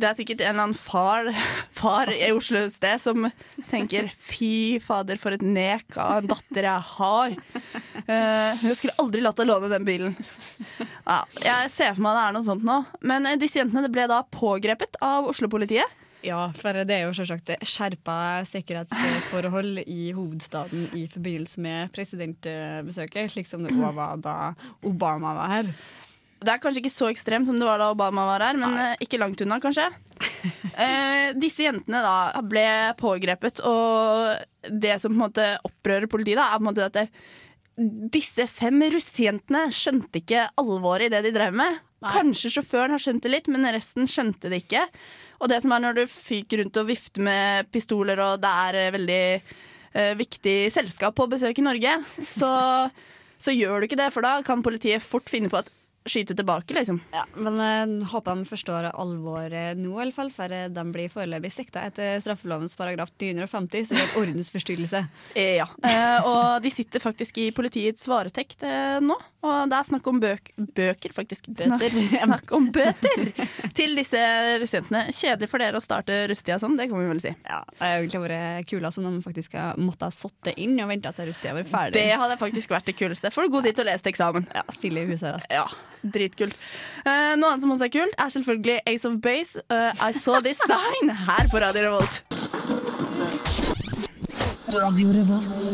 Det 0.00 0.08
er 0.08 0.16
sikkert 0.16 0.40
en 0.40 0.54
eller 0.54 0.64
annen 0.64 0.78
far, 0.80 1.26
far 1.80 2.08
i 2.14 2.30
Oslo 2.32 2.62
et 2.64 2.72
sted 2.72 3.02
som 3.02 3.26
tenker 3.68 4.08
fy 4.16 4.78
fader, 4.80 5.20
for 5.20 5.36
et 5.36 5.44
nek 5.44 5.98
av 6.00 6.22
en 6.22 6.30
datter 6.30 6.64
jeg 6.70 6.86
har. 6.94 7.34
Uh, 8.08 8.62
jeg 8.64 8.78
skulle 8.78 8.96
aldri 9.02 9.20
latt 9.20 9.36
deg 9.42 9.50
låne 9.50 9.68
den 9.68 9.84
bilen. 9.84 10.16
Ja, 11.04 11.18
jeg 11.44 11.68
ser 11.74 11.92
for 11.98 12.06
meg 12.06 12.16
det 12.16 12.22
er 12.24 12.38
noe 12.38 12.48
sånt 12.48 12.64
nå. 12.64 12.78
Men 13.12 13.28
eh, 13.28 13.36
disse 13.40 13.60
jentene 13.60 13.92
ble 13.92 14.08
da 14.08 14.22
pågrepet 14.24 14.96
av 15.04 15.28
Oslo-politiet. 15.34 15.98
Ja, 16.24 16.50
for 16.56 16.76
det 16.84 16.92
er 16.92 17.06
jo 17.06 17.14
selvsagt 17.16 17.54
skjerpa 17.64 18.16
sikkerhetsforhold 18.48 19.80
i 19.86 20.10
hovedstaden 20.16 20.90
i 20.98 21.06
forbindelse 21.08 21.62
med 21.64 21.92
presidentbesøket, 21.94 23.32
slik 23.32 23.48
som 23.48 23.64
det 23.64 23.72
òg 23.72 23.96
var 23.96 24.20
da 24.20 24.36
Obama 24.86 25.32
var 25.38 25.54
her. 25.54 25.72
Det 26.40 26.52
er 26.52 26.60
kanskje 26.60 26.80
ikke 26.80 26.92
så 26.92 27.10
ekstremt 27.12 27.48
som 27.48 27.58
det 27.60 27.66
var 27.68 27.80
da 27.80 27.90
Obama 27.92 28.24
var 28.28 28.44
her, 28.44 28.60
men 28.60 28.72
Nei. 28.76 28.92
ikke 29.04 29.20
langt 29.20 29.40
unna, 29.44 29.60
kanskje. 29.62 29.88
Eh, 30.80 31.34
disse 31.36 31.66
jentene 31.66 31.98
da 32.00 32.40
ble 32.46 32.62
pågrepet, 32.96 33.60
og 33.68 34.70
det 34.72 34.94
som 35.02 35.12
på 35.12 35.18
en 35.18 35.24
måte 35.26 35.48
opprører 35.68 36.08
politiet, 36.08 36.38
da, 36.38 36.46
er 36.46 36.56
på 36.56 36.64
en 36.64 36.68
måte 36.70 36.86
at 36.86 36.96
det, 36.96 37.02
disse 38.14 38.46
fem 38.48 38.80
russejentene 38.94 39.66
skjønte 39.74 40.22
ikke 40.22 40.46
alvoret 40.60 41.10
i 41.10 41.12
det 41.12 41.20
de 41.26 41.34
drev 41.36 41.56
med. 41.60 41.80
Kanskje 42.00 42.52
sjåføren 42.54 42.94
har 42.94 43.02
skjønt 43.02 43.24
det 43.26 43.32
litt, 43.34 43.50
men 43.52 43.68
resten 43.74 44.08
skjønte 44.08 44.48
det 44.52 44.62
ikke. 44.64 44.86
Og 45.40 45.50
det 45.52 45.60
som 45.64 45.72
er 45.74 45.82
når 45.84 45.98
du 45.98 46.04
fyker 46.10 46.62
rundt 46.62 46.78
og 46.80 46.88
vifter 46.88 47.24
med 47.24 47.68
pistoler, 47.72 48.20
og 48.24 48.40
det 48.42 48.52
er 48.66 48.78
eh, 48.80 48.94
veldig 48.96 49.24
eh, 49.36 50.14
viktig 50.20 50.56
selskap 50.72 51.16
på 51.16 51.28
besøk 51.32 51.60
i 51.60 51.66
Norge, 51.66 51.96
så, 52.24 52.52
så 53.40 53.54
gjør 53.56 53.80
du 53.80 53.88
ikke 53.88 54.00
det, 54.00 54.10
for 54.14 54.24
da 54.24 54.38
kan 54.46 54.64
politiet 54.64 55.04
fort 55.04 55.28
finne 55.32 55.52
på 55.52 55.60
at 55.60 55.72
skyte 56.08 56.34
tilbake, 56.34 56.74
liksom. 56.74 57.00
Ja, 57.12 57.26
men 57.36 57.58
jeg 57.60 58.08
håper 58.08 58.38
de 58.38 58.48
forstår 58.48 58.88
alvoret 58.90 59.78
nå, 59.78 59.92
i 59.98 60.04
alle 60.06 60.14
fall, 60.16 60.30
for 60.32 60.52
eh, 60.54 60.68
de 60.72 60.84
blir 60.94 61.12
foreløpig 61.12 61.52
sikta 61.52 61.84
etter 61.90 62.20
straffelovens 62.24 62.76
paragraf 62.78 63.12
950, 63.20 63.90
som 63.90 64.00
er 64.00 64.14
ordensforstyrrelse. 64.22 65.04
Eh, 65.34 65.56
ja. 65.60 65.68
Eh, 65.90 66.26
og 66.28 66.60
de 66.64 66.70
sitter 66.72 67.02
faktisk 67.02 67.38
i 67.42 67.48
politiets 67.54 68.06
varetekt 68.08 68.62
eh, 68.66 69.00
nå. 69.02 69.16
Og 69.40 69.70
det 69.72 69.76
er 69.78 69.86
snakk 69.88 70.06
om 70.10 70.18
bøk 70.20 70.50
bøker, 70.76 71.14
faktisk. 71.16 71.48
Snakk, 71.56 71.86
snakk 72.12 72.52
om 72.54 72.68
bøter 72.72 73.30
til 73.76 73.96
disse 73.96 74.20
russejentene. 74.60 75.06
Kjedelig 75.16 75.48
for 75.50 75.64
dere 75.64 75.80
å 75.80 75.84
starte 75.84 76.18
russetida 76.30 76.58
sånn, 76.60 76.76
det 76.78 76.90
kan 76.90 77.00
vi 77.00 77.08
vel 77.08 77.22
si. 77.24 77.32
Ja, 77.48 77.62
det 77.72 77.80
har 77.80 78.02
egentlig 78.02 78.22
vært 78.26 78.68
kula 78.70 78.92
som 78.94 79.08
de 79.08 79.14
faktisk 79.24 79.56
har 79.58 79.80
måttet 79.80 80.10
ha 80.10 80.12
satt 80.14 80.52
inn 80.56 80.76
og 80.84 80.92
venta 80.92 81.14
til 81.16 81.30
russetida 81.30 81.56
var 81.56 81.70
ferdig. 81.72 81.96
Det 81.96 82.20
hadde 82.20 82.36
faktisk 82.40 82.76
vært 82.76 82.92
det 82.92 82.98
kuleste. 83.00 83.32
Får 83.32 83.48
du 83.48 83.56
god 83.56 83.70
tid 83.70 83.80
til 83.80 83.86
å 83.86 83.90
lese 83.90 84.04
til 84.04 84.14
eksamen. 84.14 84.50
Ja, 84.54 84.66
Stille 84.76 85.06
i 85.06 85.08
huset 85.08 85.32
raskt. 85.32 85.56
Ja, 85.56 85.66
dritkult. 86.02 86.56
Uh, 87.04 87.36
noe 87.38 87.52
annet 87.52 87.64
som 87.64 87.74
også 87.74 87.88
er 87.88 87.94
kult, 87.94 88.16
er 88.16 88.32
selvfølgelig 88.34 88.78
Ace 88.92 89.08
of 89.08 89.18
Base. 89.24 89.62
Uh, 89.72 89.90
I 90.08 90.12
Saw 90.16 90.40
This 90.44 90.62
Sign 90.66 91.12
her 91.26 91.50
på 91.52 91.62
Radio 91.62 91.86
Revolt. 91.88 92.20
Radio 94.70 95.14
Revolt. 95.14 95.70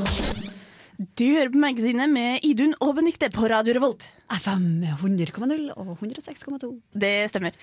Du 1.16 1.26
hører 1.28 1.50
på 1.52 1.60
magasinet 1.60 2.08
med 2.08 2.44
Idun 2.48 2.72
og 2.80 2.94
Benikte 2.96 3.28
på 3.32 3.48
Radio 3.52 3.76
Revolt. 3.76 4.08
FM 4.32 4.86
100,0 4.96 5.68
og 5.76 5.92
106,2. 6.00 6.70
Det 6.96 7.14
stemmer. 7.30 7.58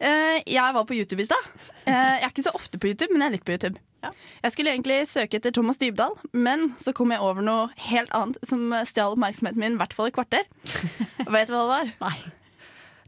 Uh, 0.00 0.38
jeg 0.42 0.78
var 0.78 0.88
på 0.88 0.96
YouTube 0.96 1.22
i 1.22 1.28
stad. 1.28 1.52
Jeg 1.86 2.22
er 2.22 2.30
ikke 2.30 2.48
så 2.48 2.56
ofte 2.56 2.80
på 2.80 2.90
YouTube, 2.90 3.12
men 3.12 3.22
jeg 3.22 3.30
er 3.32 3.38
litt 3.38 3.46
på 3.46 3.54
YouTube. 3.56 3.87
Jeg 4.02 4.54
skulle 4.54 4.72
egentlig 4.72 4.98
søke 5.10 5.38
etter 5.40 5.52
Thomas 5.54 5.80
Dybdahl, 5.80 6.14
men 6.32 6.72
så 6.78 6.94
kom 6.94 7.10
jeg 7.12 7.22
over 7.24 7.42
noe 7.44 7.68
helt 7.88 8.12
annet 8.14 8.38
som 8.46 8.70
stjal 8.86 9.16
oppmerksomheten 9.16 9.60
min 9.60 9.78
i 9.78 9.80
hvert 9.80 9.94
fall 9.96 10.10
et 10.10 10.16
kvarter. 10.16 10.46
Vet 11.34 11.50
du 11.50 11.56
hva 11.56 11.64
det 11.64 11.70
var? 11.72 11.94
Nei. 12.04 12.16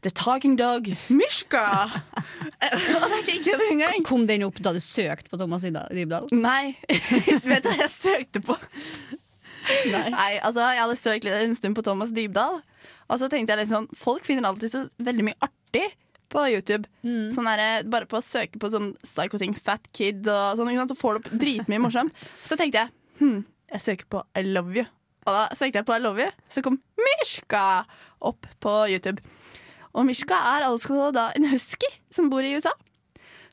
The 0.01 0.09
Talking 0.09 0.57
Dog 0.57 0.89
Mishka. 1.13 1.87
Det 2.61 2.71
er 2.73 3.35
ikke 3.35 3.57
engang. 3.69 4.03
Kom 4.05 4.25
den 4.27 4.43
opp 4.47 4.57
da 4.63 4.73
du 4.73 4.81
søkte 4.81 5.29
på 5.29 5.37
Thomas 5.37 5.63
Dybdahl? 5.63 6.27
Nei. 6.33 6.73
Vet 7.51 7.63
du 7.63 7.69
hva 7.69 7.77
jeg 7.83 7.91
søkte 7.93 8.41
på? 8.43 8.57
Nei. 9.91 10.07
Nei, 10.09 10.31
altså 10.41 10.65
Jeg 10.73 10.81
hadde 10.81 10.97
søkt 10.97 11.27
en 11.29 11.53
stund 11.55 11.77
på 11.77 11.85
Thomas 11.85 12.13
Dybdahl. 12.17 12.59
Og 13.11 13.19
så 13.21 13.29
tenkte 13.29 13.53
jeg 13.53 13.61
litt 13.61 13.71
sånn 13.71 13.89
Folk 13.97 14.25
finner 14.25 14.49
alltid 14.49 14.73
så 14.73 14.83
veldig 15.05 15.27
mye 15.29 15.37
artig 15.45 15.85
på 16.31 16.45
YouTube. 16.53 16.89
Sånn 17.35 17.49
der, 17.49 17.83
bare 17.91 18.07
på 18.09 18.19
å 18.19 18.25
søke 18.25 18.61
på 18.61 18.71
sånn 18.73 18.93
psycho-ting, 19.03 19.55
fat 19.59 19.85
kid 19.95 20.27
og 20.31 20.59
sånn, 20.59 20.71
så 20.89 20.97
får 20.97 21.17
du 21.17 21.21
opp 21.21 21.33
dritmye 21.43 21.81
morsomt. 21.83 22.25
Så 22.47 22.57
tenkte 22.59 22.85
jeg 22.85 22.93
hm, 23.21 23.41
jeg 23.71 23.85
søker 23.85 24.09
på 24.11 24.23
I 24.39 24.43
love 24.47 24.75
you. 24.75 24.87
Og 25.27 25.35
da 25.35 25.43
søkte 25.53 25.81
jeg 25.81 25.87
på 25.87 25.95
I 25.95 26.01
love 26.01 26.23
you, 26.23 26.31
så 26.49 26.63
kom 26.65 26.79
Mishka 26.97 27.83
opp 28.25 28.47
på 28.63 28.71
YouTube. 28.89 29.21
Og 29.93 30.07
Mishka 30.07 30.37
er 30.55 30.65
altså 30.65 31.11
da 31.13 31.29
en 31.37 31.45
husky 31.51 31.89
som 32.13 32.31
bor 32.31 32.43
i 32.45 32.55
USA. 32.55 32.73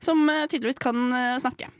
Som 0.01 0.23
eh, 0.31 0.47
tydeligvis 0.49 0.81
kan 0.83 1.09
eh, 1.12 1.37
snakke. 1.43 1.71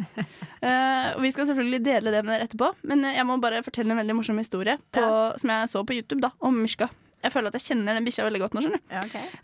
Uh, 0.60 1.16
Vi 1.24 1.30
skal 1.32 1.46
selvfølgelig 1.48 1.78
dele 1.80 2.10
det 2.12 2.18
med 2.20 2.34
dere 2.34 2.44
etterpå, 2.44 2.66
men 2.84 3.00
jeg 3.08 3.24
må 3.24 3.38
bare 3.40 3.62
fortelle 3.64 3.94
en 3.94 4.00
veldig 4.02 4.18
morsom 4.18 4.36
historie 4.36 4.74
på, 4.92 5.04
som 5.40 5.52
jeg 5.54 5.70
så 5.72 5.80
på 5.88 5.96
YouTube 5.96 6.20
da, 6.20 6.28
om 6.44 6.58
Mishka. 6.60 6.90
Jeg 7.20 7.32
føler 7.34 7.52
at 7.52 7.56
jeg 7.58 7.66
kjenner 7.70 7.96
den 7.98 8.06
bikkja 8.06 8.24
veldig 8.26 8.40
godt 8.40 8.54
nå. 8.56 8.62
skjønner 8.64 8.80
du 8.80 8.92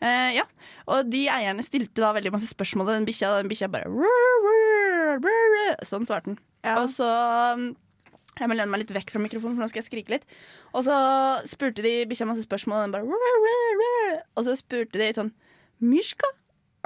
Eh, 0.00 0.28
ja. 0.38 0.44
Og 0.92 1.08
de 1.12 1.24
eierne 1.28 1.64
stilte 1.66 2.00
da 2.00 2.12
veldig 2.16 2.32
masse 2.32 2.48
spørsmål 2.48 2.88
til 2.88 2.96
den 3.00 3.08
bikkja. 3.08 3.32
og 3.32 3.42
Den 3.42 3.50
bikkja 3.52 3.68
bare 3.72 3.90
«Rrr, 3.90 4.46
rrr, 4.46 5.18
rrr». 5.26 5.74
Sånn 5.88 6.06
svarte 6.08 6.32
den. 6.32 6.38
Og 6.80 6.88
så 6.90 7.06
um, 7.54 7.66
Jeg 8.40 8.48
må 8.50 8.56
lene 8.56 8.72
meg 8.72 8.82
litt 8.84 8.94
vekk 8.96 9.12
fra 9.14 9.20
mikrofonen, 9.22 9.56
for 9.58 9.64
nå 9.64 9.68
skal 9.72 9.82
jeg 9.82 9.90
skrike 9.90 10.14
litt. 10.16 10.24
Og 10.72 10.86
så 10.88 10.96
spurte 11.48 11.84
de 11.84 11.94
bikkja 12.08 12.28
masse 12.28 12.44
spørsmål, 12.48 12.80
og 12.80 12.88
den 12.88 12.96
bare 12.96 13.04
«Rrr, 13.04 13.38
rrr, 13.44 13.84
rrr». 13.84 14.18
Og 14.36 14.48
så 14.48 14.56
spurte 14.58 15.00
de 15.00 15.12
sånn 15.16 15.32
Mishka, 15.84 16.28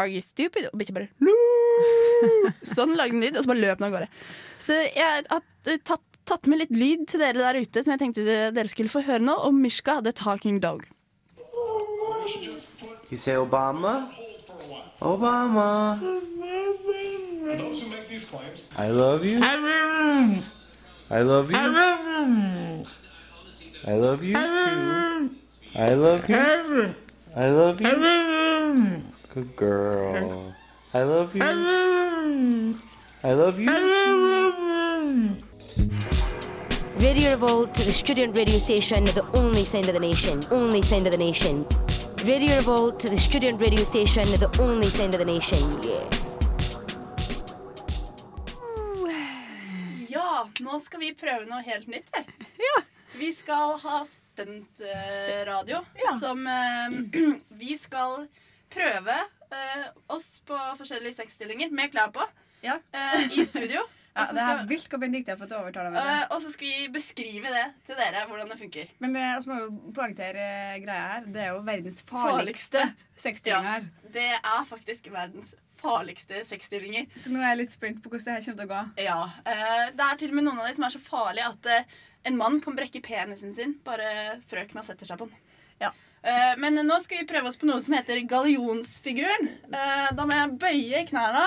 are 0.00 0.11
you 0.11 0.22
stupid? 0.24 0.66
Og 0.72 0.79
bikkja 0.83 0.96
bare 0.98 1.11
Loo! 1.22 2.50
Sånn 2.74 2.96
lagde 2.98 3.14
den 3.14 3.22
lyd, 3.24 3.37
og 3.38 3.44
så 3.46 3.53
bare 3.53 3.62
løp 3.62 3.79
den 3.81 3.87
av 3.87 3.94
gårde. 3.94 4.09
Så 4.61 4.76
jeg 4.76 5.07
har 5.07 5.22
tatt, 5.31 5.46
tatt 6.30 6.46
med 6.46 6.60
litt 6.62 6.70
lyd 6.74 7.06
til 7.10 7.20
dere 7.22 7.40
der 7.42 7.58
ute 7.64 7.82
som 7.82 7.90
jeg 7.94 8.00
tenkte 8.04 8.22
dere 8.54 8.70
skulle 8.70 8.92
få 8.92 9.00
høre 9.06 9.22
nå, 9.24 9.34
om 9.48 9.54
Mishka, 9.58 9.94
the 10.04 10.12
talking 10.14 10.60
dog. 10.62 10.80
You 13.10 13.16
say 13.16 13.34
Obama? 13.34 14.08
Obama. 15.02 15.98
Those 15.98 17.82
who 17.82 17.90
make 17.90 18.08
these 18.08 18.24
claims 18.24 18.70
I 18.78 18.90
love 18.90 19.24
you. 19.24 19.42
I 21.10 21.22
love 21.22 21.50
you. 21.50 21.56
I 21.58 21.66
love 23.96 24.22
you 24.22 24.34
too. 24.34 25.26
I 25.74 25.94
love 25.94 26.28
you. 26.28 26.94
I 27.34 27.50
love 27.50 27.80
you. 27.80 29.02
Good 29.34 29.56
girl. 29.56 30.54
I 30.94 31.02
love 31.02 31.34
you. 31.34 31.42
I 33.24 33.32
love 33.32 33.58
you 33.58 33.66
too. 33.66 35.49
Radio 37.02 37.30
Revolt, 37.30 37.74
the 37.74 37.92
student 37.92 38.36
radio 38.36 38.58
station, 38.58 39.04
the 39.06 39.24
only 39.34 39.64
sound 39.64 39.88
of 39.88 39.94
the 39.94 40.00
nation. 40.00 40.40
Only 40.50 40.82
sound 40.82 41.06
of 41.06 41.12
the 41.12 41.18
nation. 41.18 41.64
Radio 42.26 42.56
Revolt, 42.56 43.00
the 43.00 43.16
student 43.16 43.60
radio 43.60 43.84
station, 43.84 44.24
the 44.38 44.50
only 44.60 44.86
sound 44.86 45.14
of 45.14 45.20
the 45.20 45.24
nation. 45.24 45.58
Yeah. 45.82 46.06
Ja, 50.10 50.48
nå 50.60 50.78
skal 50.80 51.00
vi 51.00 51.12
prøve 51.14 51.46
noe 51.48 51.62
helt 51.64 51.88
nytt. 51.88 52.10
vi. 52.58 52.72
Vi 53.20 53.32
skal 53.34 53.76
ha 53.82 54.00
stuntradio. 54.06 55.80
Som 56.20 56.46
uh, 56.46 57.00
Vi 57.62 57.76
skal 57.78 58.26
prøve 58.74 59.16
uh, 59.52 59.86
oss 60.16 60.40
på 60.46 60.58
forskjellige 60.78 61.14
sexstillinger 61.22 61.70
med 61.72 61.92
klær 61.94 62.12
på 62.14 62.26
Ja. 62.62 62.74
eh, 62.92 63.38
i 63.40 63.44
studio. 63.48 63.80
Ja, 64.10 64.24
det 64.34 64.42
er 64.42 64.62
vilt 64.68 64.90
hvor 64.90 65.00
Benedicte 65.00 65.32
har 65.32 65.38
fått 65.38 65.52
overtale 65.54 65.92
meg. 65.94 66.02
Eh, 66.02 66.24
og 66.34 66.42
så 66.42 66.50
skal 66.52 66.66
vi 66.66 66.88
beskrive 66.92 67.52
det 67.54 67.64
til 67.86 67.98
dere, 68.00 68.24
hvordan 68.28 68.50
det 68.50 68.58
funker. 68.58 68.90
Men 69.02 69.14
det 69.14 69.24
vi 69.44 69.52
må 69.52 69.58
jo 69.60 69.70
poengtere 69.96 70.46
eh, 70.74 70.76
greia 70.82 71.06
her. 71.14 71.30
Det 71.30 71.44
er 71.44 71.50
jo 71.54 71.62
verdens 71.66 72.02
Farligste. 72.02 72.84
farligste 72.84 73.22
sexstillinger. 73.22 73.86
Det 74.10 74.28
er 74.34 74.68
faktisk 74.68 75.10
verdens 75.14 75.54
farligste 75.80 76.42
sexstillinger. 76.48 77.06
Så 77.22 77.32
nå 77.32 77.40
er 77.40 77.52
jeg 77.52 77.62
litt 77.62 77.74
spent 77.76 78.02
på 78.02 78.12
hvordan 78.12 78.26
det 78.26 78.36
her 78.36 78.46
kommer 78.48 78.62
til 78.62 78.68
å 78.68 78.74
gå. 78.74 79.06
Ja, 79.06 79.20
uh, 79.46 79.86
Det 79.96 80.06
er 80.06 80.20
til 80.20 80.34
og 80.34 80.40
med 80.40 80.48
noen 80.48 80.60
av 80.60 80.68
de 80.68 80.76
som 80.76 80.84
er 80.88 80.92
så 80.92 81.00
farlige 81.00 81.52
at 81.54 81.70
uh, 81.70 81.98
en 82.28 82.36
mann 82.36 82.60
kan 82.60 82.76
brekke 82.76 83.00
penisen 83.04 83.54
sin 83.56 83.78
bare 83.86 84.40
frøkna 84.50 84.84
setter 84.84 85.08
seg 85.08 85.20
på 85.22 85.30
den. 85.30 85.38
Ja. 85.80 85.92
Eh, 86.22 86.52
men 86.60 86.76
nå 86.84 86.98
skal 87.00 87.22
vi 87.22 87.28
prøve 87.30 87.48
oss 87.48 87.56
på 87.60 87.68
noe 87.68 87.80
som 87.84 87.96
heter 87.96 88.20
gallionsfiguren. 88.28 89.48
Eh, 89.72 90.10
da 90.16 90.26
må 90.28 90.36
jeg 90.36 90.58
bøye 90.60 91.06
knærne. 91.08 91.46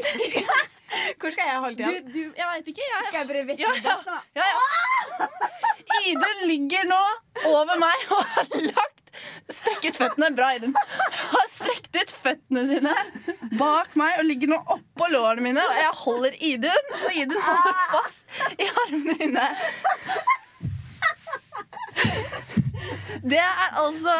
Hvor 1.20 1.30
skal 1.34 1.46
jeg 1.50 1.58
holde 1.64 1.84
Du, 1.84 2.08
du, 2.14 2.22
jeg 2.36 2.46
veit 2.52 2.70
ikke. 2.72 2.86
Jeg. 2.92 3.04
Skal 3.08 3.18
jeg 3.20 3.28
bare 3.28 3.42
vekke 3.50 3.62
Ja, 3.62 3.72
ja. 3.84 3.96
Ja, 4.40 4.46
ja. 4.54 5.28
Idun 6.10 6.40
ligger 6.48 6.88
nå 6.88 7.00
over 7.50 7.76
meg 7.80 8.06
og 8.14 8.24
har 8.34 8.48
lagt 8.70 8.96
strekket 9.52 9.98
føttene 9.98 10.30
Bra, 10.36 10.52
Idun. 10.56 10.74
Har 11.32 11.46
strekt 11.50 11.96
ut 11.98 12.12
føttene 12.24 12.62
sine 12.68 12.94
bak 13.58 13.96
meg 13.98 14.20
og 14.20 14.28
ligger 14.28 14.52
nå 14.52 14.58
oppå 14.76 15.08
lårene 15.12 15.44
mine. 15.48 15.64
Og 15.66 15.80
jeg 15.80 15.94
holder 16.04 16.36
Idun, 16.52 16.92
og 17.00 17.18
Idun 17.22 17.42
holder 17.46 17.80
fast 17.94 18.22
i 18.58 18.68
armene 18.84 19.16
mine. 19.18 19.48
Det 23.30 23.40
er 23.42 23.74
altså 23.82 24.14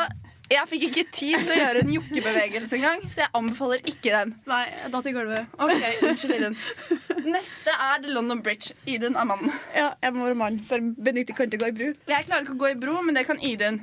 Jeg 0.51 0.67
fikk 0.67 0.85
ikke 0.89 1.03
tid 1.15 1.45
til 1.45 1.53
å 1.55 1.57
gjøre 1.61 1.83
en 1.85 1.93
jokkebevegelse 1.95 2.75
engang, 2.81 3.03
så 3.07 3.23
jeg 3.23 3.31
anbefaler 3.39 3.85
ikke 3.87 4.11
den. 4.11 4.33
Nei, 4.51 4.63
jeg 4.67 4.91
datt 4.97 5.07
i 5.07 5.13
gulvet. 5.15 5.53
Ok, 5.63 5.85
Unnskyld, 6.09 6.33
Idun. 6.41 6.57
Neste 7.31 7.75
er 7.77 8.01
The 8.03 8.11
London 8.17 8.41
Bridge. 8.43 8.75
Idun 8.91 9.15
er 9.21 9.29
mannen. 9.31 9.53
Ja, 9.77 9.93
jeg 10.03 10.17
må 10.17 10.27
være 10.27 10.39
mann, 10.41 10.59
for 10.67 10.83
Benedicte 10.99 11.37
kan 11.39 11.47
ikke 11.47 11.61
gå 11.63 11.71
i 11.71 11.77
bru. 11.77 11.87
Jeg 12.11 12.27
klarer 12.27 12.43
ikke 12.43 12.57
å 12.57 12.63
gå 12.65 12.73
i 12.73 12.79
bro, 12.83 12.97
men 13.07 13.15
det 13.15 13.25
kan 13.29 13.39
Idun. 13.47 13.79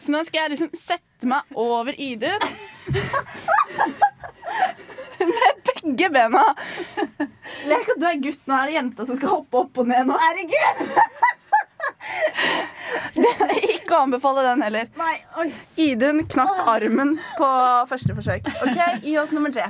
Så 0.00 0.14
nå 0.14 0.22
skal 0.24 0.46
jeg 0.46 0.54
liksom 0.54 0.72
sette 0.80 1.28
meg 1.28 1.52
over 1.60 1.92
Idun. 2.00 2.48
Med 5.20 5.60
begge 5.68 6.08
bena. 6.14 6.46
Lek 7.68 7.92
at 7.92 8.00
du 8.00 8.06
er 8.08 8.22
gutt, 8.24 8.40
nå 8.48 8.56
er 8.56 8.70
det 8.70 8.78
jenta 8.78 9.04
som 9.04 9.20
skal 9.20 9.34
hoppe 9.36 9.66
opp 9.66 9.82
og 9.84 9.90
ned 9.92 10.08
nå. 10.08 10.16
Herregud! 10.16 11.28
Det 13.14 13.30
ikke 13.74 13.96
å 13.96 14.04
anbefale 14.06 14.44
den 14.46 14.62
heller. 14.64 14.90
Nei. 14.98 15.50
Idun 15.80 16.24
knakk 16.30 16.66
armen 16.70 17.16
på 17.38 17.50
første 17.90 18.16
forsøk. 18.16 18.50
Ok, 18.66 18.80
Gi 19.04 19.16
oss 19.20 19.34
nummer 19.36 19.52
tre. 19.54 19.66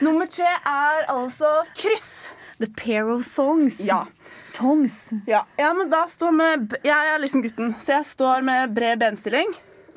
Nummer 0.00 0.26
tre 0.32 0.48
er 0.48 1.04
altså 1.12 1.50
kryss. 1.76 2.30
The 2.60 2.68
pair 2.76 3.08
of 3.12 3.28
thongs. 3.36 3.80
Ja. 3.84 4.04
Tongs. 4.56 5.10
Ja, 5.26 5.44
ja 5.56 5.72
men 5.72 5.90
da 5.92 6.02
står 6.10 6.32
med 6.34 6.74
Jeg 6.84 7.12
er 7.14 7.20
liksom 7.22 7.44
gutten, 7.44 7.74
så 7.80 8.00
jeg 8.00 8.08
står 8.10 8.42
med 8.44 8.74
bred 8.76 8.98
benstilling. 9.00 9.52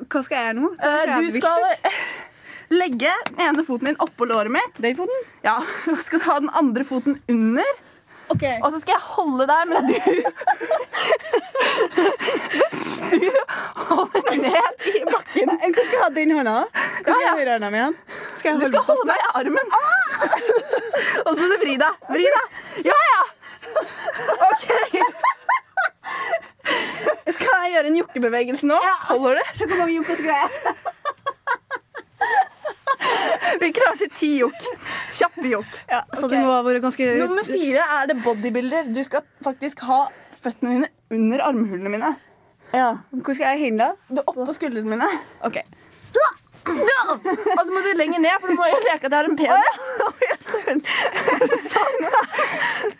Hva 0.08 0.22
skal 0.24 0.38
jeg 0.38 0.46
gjøre 0.46 0.60
nå? 0.60 0.70
Eh, 0.78 1.16
du 1.20 1.26
skal 1.34 1.66
legge 2.80 3.10
den 3.30 3.42
ene 3.48 3.64
foten 3.66 3.90
din 3.90 4.00
oppå 4.02 4.28
låret 4.30 4.52
mitt. 4.54 4.78
Den 4.80 4.96
foten? 4.98 5.26
Ja, 5.44 5.58
så 5.88 5.98
skal 6.06 6.22
du 6.22 6.30
ha 6.30 6.38
den 6.46 6.54
andre 6.62 6.86
foten 6.88 7.18
under. 7.30 7.82
OK. 8.32 8.44
Og 8.64 8.70
så 8.72 8.78
skal 8.80 8.96
jeg 8.96 9.04
holde 9.04 9.44
deg 9.50 9.66
mens 9.68 9.88
du 9.90 9.96
Mens 12.64 12.94
du 13.12 13.26
holder 13.90 14.38
ned 14.40 14.86
i 14.88 15.02
bakken. 15.10 15.52
Den 16.24 16.38
hånda. 16.38 16.52
Hva 16.64 16.90
skal 17.04 17.12
Ja, 17.12 17.20
ja. 17.20 17.32
jeg 17.36 17.44
gjøre? 17.44 17.86
Skal 18.38 18.54
Du 18.54 18.64
holde 18.64 18.70
skal 18.72 18.84
holde 18.88 19.04
deg 19.10 19.18
i 19.20 19.28
armen. 19.40 19.66
Og 21.26 21.30
så 21.34 21.38
må 21.42 21.48
du 21.50 21.56
vri 21.60 21.74
deg. 21.82 21.92
Vri 22.08 22.24
deg. 22.36 22.46
Ja, 22.86 22.96
ja. 23.10 23.20
OK. 24.48 24.64
Skal 27.34 27.60
jeg 27.66 27.74
gjøre 27.74 27.90
en 27.90 28.00
jokkebevegelse 28.00 28.70
nå? 28.70 28.80
Holder 29.10 29.40
du? 29.40 29.52
Se 29.58 29.68
hvor 29.68 29.82
mange 29.82 29.98
jokkes 29.98 30.24
greier. 30.24 30.50
Vi 33.60 33.70
klarte 33.76 34.08
ti 34.16 34.32
jokk. 34.40 34.64
Kjappe 35.12 35.44
jokk. 35.50 35.78
Ja, 35.92 36.00
okay. 36.08 36.28
det 36.32 36.42
må 36.48 36.56
være 36.70 36.80
ganske 36.84 37.12
Nummer 37.20 37.44
fire 37.44 37.84
er 38.00 38.08
det 38.10 38.20
bodybuilder. 38.24 38.88
Du 38.96 39.02
skal 39.04 39.28
faktisk 39.44 39.84
ha 39.90 40.06
føttene 40.40 40.78
dine 40.78 40.88
under 41.12 41.44
armhulene 41.52 41.92
mine. 41.92 42.16
Ja. 42.72 42.94
Hvor 43.12 43.36
skal 43.36 43.52
jeg 43.52 43.66
henge 43.68 43.84
da? 43.84 43.92
Du 44.08 44.24
oppå 44.24 44.52
skuldrene 44.56 44.96
mine. 44.96 45.16
OK. 45.44 45.60
Og 46.64 47.60
så 47.66 47.72
må 47.74 47.80
du 47.84 47.90
lenger 47.98 48.20
ned, 48.24 48.36
for 48.40 48.48
du 48.48 48.54
må 48.56 48.64
jo 48.70 48.78
leke 48.86 49.04
at 49.06 49.12
det 49.12 49.18
er 49.18 49.26
en 49.28 49.36
penis. 49.36 49.82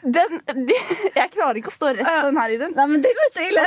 Den, 0.15 0.41
de, 0.69 0.77
jeg 1.17 1.31
klarer 1.33 1.57
ikke 1.61 1.71
å 1.73 1.75
stå 1.75 1.87
rett 1.97 2.05
på 2.05 2.27
den 2.29 2.39
her, 2.41 2.53
Idun. 2.53 2.75
Nei, 2.77 2.87
men 2.91 2.99
det 3.05 3.13
var 3.17 3.29
så 3.33 3.41
ille. 3.47 3.65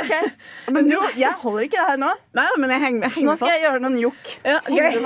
Men 0.74 0.82
du, 0.90 0.96
jeg 1.24 1.32
holder 1.42 1.62
ikke 1.66 1.78
det 1.80 1.88
her 1.90 1.98
nå. 2.04 2.10
Nei, 2.38 2.46
men 2.62 2.68
jeg 2.74 2.80
henger, 2.84 3.00
jeg 3.08 3.26
Nå 3.26 3.32
skal 3.40 3.50
jeg 3.54 3.64
gjøre 3.66 3.80
noen 3.84 3.98
jokk. 4.04 4.24
Ja, 4.46 4.58
Henger 4.68 4.90
du. 4.94 5.00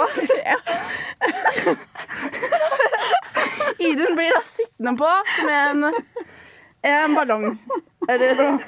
Idun 3.88 4.12
blir 4.18 4.30
da 4.36 4.42
sittende 4.46 4.92
på 5.00 5.10
som 5.36 5.48
en, 5.56 5.78
en 6.92 7.16
ballong. 7.16 7.46
Eller 8.10 8.34
noe. 8.38 8.58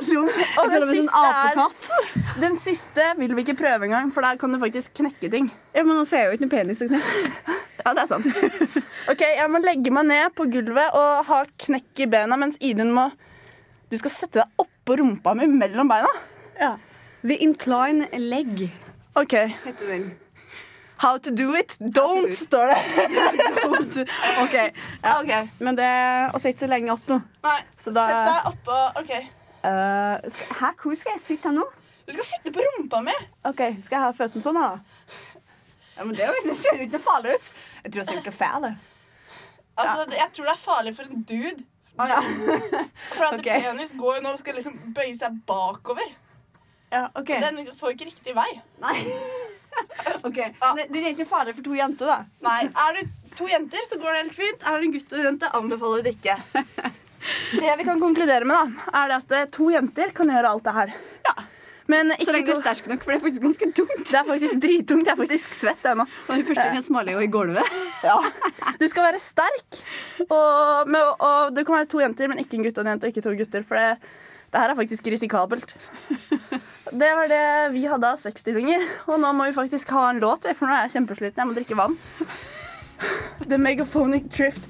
Jeg 0.00 0.16
Og 0.20 0.28
føler 0.70 0.84
det 0.84 0.86
meg 0.86 0.94
som 0.94 0.94
en 0.94 0.94
siste 1.00 1.20
er. 1.26 1.54
Den 2.40 2.54
siste 2.56 3.04
vil 3.18 3.34
vi 3.36 3.42
ikke 3.44 3.56
prøve 3.58 3.86
engang, 3.88 4.10
for 4.14 4.24
der 4.24 4.38
kan 4.40 4.52
du 4.54 4.58
faktisk 4.62 4.94
knekke 5.00 5.30
ting. 5.32 5.50
Ja, 5.74 5.82
Men 5.84 5.98
nå 6.00 6.04
ser 6.08 6.24
jeg 6.24 6.30
jo 6.30 6.36
ikke 6.38 6.46
noe 6.46 6.54
penis 6.54 6.84
å 6.84 6.88
knekke. 6.90 7.56
Ja, 7.80 7.94
det 7.96 8.02
er 8.02 8.08
sant. 8.10 8.26
Ok, 9.08 9.22
Jeg 9.24 9.48
må 9.48 9.56
legge 9.64 9.88
meg 9.96 10.04
ned 10.10 10.34
på 10.36 10.44
gulvet 10.52 10.92
og 10.98 11.22
ha 11.30 11.38
knekk 11.64 12.02
i 12.04 12.08
bena, 12.12 12.36
mens 12.36 12.58
Idun 12.60 12.90
må 12.92 13.06
Du 13.88 13.96
skal 13.96 14.12
sette 14.12 14.42
deg 14.42 14.60
oppå 14.60 14.98
rumpa 15.00 15.32
mi 15.38 15.46
mellom 15.48 15.88
beina. 15.88 16.10
Ja. 16.60 16.74
The 17.24 17.38
incline 17.40 18.10
leg 18.20 18.66
OK. 19.16 19.32
heter 19.64 19.86
den. 19.88 20.04
How 21.00 21.16
to 21.16 21.30
do 21.32 21.54
it. 21.56 21.78
Don't, 21.80 22.28
står 22.36 22.68
det. 22.68 22.78
OK. 24.44 24.54
Ja. 25.02 25.16
okay. 25.22 25.48
Men 25.58 25.78
det 25.80 25.88
å 26.36 26.40
sitte 26.42 26.66
så 26.66 26.68
lenge 26.68 26.92
opp 26.92 27.08
nå. 27.08 27.16
Nei, 27.46 27.58
Så 27.80 27.96
da- 27.96 28.06
sett 28.12 28.28
deg 28.28 28.50
oppå 28.52 28.80
OK. 29.00 29.12
Uh, 29.64 30.20
skal, 30.32 30.52
hæ, 30.60 30.70
hvor 30.84 31.00
skal 31.00 31.16
jeg 31.16 31.22
sitte 31.24 31.52
nå? 31.56 31.64
Du 32.10 32.16
skal 32.18 32.26
sitte 32.26 32.52
på 32.54 32.62
rumpa 32.66 33.00
mi. 33.06 33.16
Ok, 33.46 33.60
Skal 33.84 33.96
jeg 33.96 34.04
ha 34.04 34.12
føttene 34.16 34.44
sånn, 34.44 34.58
da? 34.58 34.70
Ja, 35.96 36.04
men 36.04 36.14
Det, 36.16 36.26
jo- 36.26 36.46
det 36.48 36.56
ser 36.58 36.78
jo 36.78 36.86
ikke 36.86 36.98
noe 36.98 37.06
farlig 37.06 37.34
ut. 37.36 37.50
Jeg 37.84 37.92
tror 37.92 38.00
jeg 38.02 38.08
ser 38.08 38.22
ikke 38.22 38.38
feil. 38.38 38.66
jeg. 38.66 38.78
Altså, 39.76 40.00
ja. 40.10 40.16
Jeg 40.24 40.32
tror 40.36 40.48
det 40.48 40.54
er 40.54 40.64
farlig 40.64 40.96
for 40.96 41.04
en 41.04 41.22
dude. 41.22 41.66
For 43.16 43.24
at 43.26 43.34
okay. 43.36 43.60
penis 43.60 43.92
går 43.98 44.14
jo 44.16 44.20
nå 44.24 44.30
og 44.32 44.38
skal 44.40 44.54
liksom 44.56 44.76
bøye 44.96 45.12
seg 45.18 45.34
bakover. 45.46 46.14
Ja, 46.90 47.08
ok. 47.14 47.28
Den 47.42 47.60
får 47.76 47.90
jo 47.90 47.96
ikke 47.98 48.08
riktig 48.08 48.34
vei. 48.34 48.48
Nei. 48.80 48.94
ok, 50.26 50.38
det, 50.78 50.86
Den 50.88 51.04
er 51.04 51.12
ikke 51.12 51.28
farlig 51.28 51.54
for 51.58 51.66
to 51.66 51.76
jenter, 51.76 52.08
da. 52.08 52.16
Nei, 52.46 52.62
Er 52.72 52.96
du 52.96 53.34
to 53.36 53.50
jenter, 53.50 53.84
så 53.90 54.00
går 54.00 54.16
det 54.16 54.22
helt 54.24 54.38
fint. 54.38 54.64
Er 54.66 54.80
du 54.80 54.88
en 54.88 54.96
gutt 54.96 55.12
og 55.12 55.20
en 55.20 55.28
jente, 55.28 55.52
anbefaler 55.60 56.00
vi 56.00 56.08
det 56.08 56.16
ikke. 56.18 56.40
Det 57.60 57.74
vi 57.76 57.84
kan 57.84 58.00
konkludere 58.00 58.46
med, 58.48 58.56
da, 58.56 58.84
er 58.96 59.10
det 59.10 59.16
at 59.18 59.32
eh, 59.36 59.48
to 59.52 59.66
jenter 59.68 60.08
kan 60.16 60.30
gjøre 60.32 60.50
alt 60.54 60.64
det 60.64 60.72
her. 60.72 60.92
Men 61.90 62.12
ikke 62.14 62.28
Så 62.28 62.34
lenge 62.34 62.48
du 62.48 62.52
er 62.54 62.62
sterk 62.62 62.88
nok, 62.92 63.04
for 63.04 63.12
det 63.12 63.18
er 63.18 63.24
faktisk 63.24 63.44
ganske 63.46 63.68
tungt. 63.80 64.04
Det 64.06 64.18
er 64.20 64.26
faktisk 64.28 64.58
drittungt. 64.62 65.08
Jeg 65.08 65.14
er 65.14 65.20
faktisk 65.20 65.56
svett 65.58 65.86
ennå. 65.90 66.06
Og 66.06 66.32
den 66.36 66.46
første 66.48 66.66
den 66.76 66.86
smaler 66.86 67.16
jo 67.16 67.24
i 67.24 67.30
gulvet. 67.32 67.76
Ja. 68.00 68.16
Du 68.80 68.86
skal 68.88 69.04
være 69.10 69.18
sterk, 69.20 69.76
og, 70.24 70.88
med, 70.88 71.02
og 71.20 71.50
det 71.52 71.66
kan 71.68 71.76
være 71.76 71.88
to 71.92 72.00
jenter, 72.00 72.30
men 72.32 72.38
ikke 72.40 72.56
en 72.56 72.64
gutt 72.64 72.78
og 72.80 72.86
en 72.86 72.94
jente, 72.94 73.08
og 73.08 73.12
ikke 73.12 73.24
to 73.26 73.34
gutter. 73.36 73.66
For 73.66 73.76
det, 73.76 74.14
det 74.54 74.62
her 74.62 74.72
er 74.72 74.78
faktisk 74.78 75.10
risikabelt. 75.12 75.74
Det 76.90 77.10
var 77.18 77.28
det 77.30 77.42
vi 77.74 77.84
hadde 77.90 78.08
av 78.08 78.22
sexstillinger. 78.22 78.86
Og 79.12 79.20
nå 79.20 79.34
må 79.36 79.50
vi 79.50 79.56
faktisk 79.58 79.92
ha 79.94 80.06
en 80.14 80.22
låt, 80.22 80.48
for 80.56 80.70
nå 80.70 80.78
er 80.78 80.86
jeg 80.86 80.96
kjempesliten. 80.96 81.42
Jeg 81.42 81.50
må 81.50 81.58
drikke 81.58 81.76
vann. 81.78 81.98
The 83.50 83.60
Megaphonic 83.60 84.30
Trift 84.32 84.66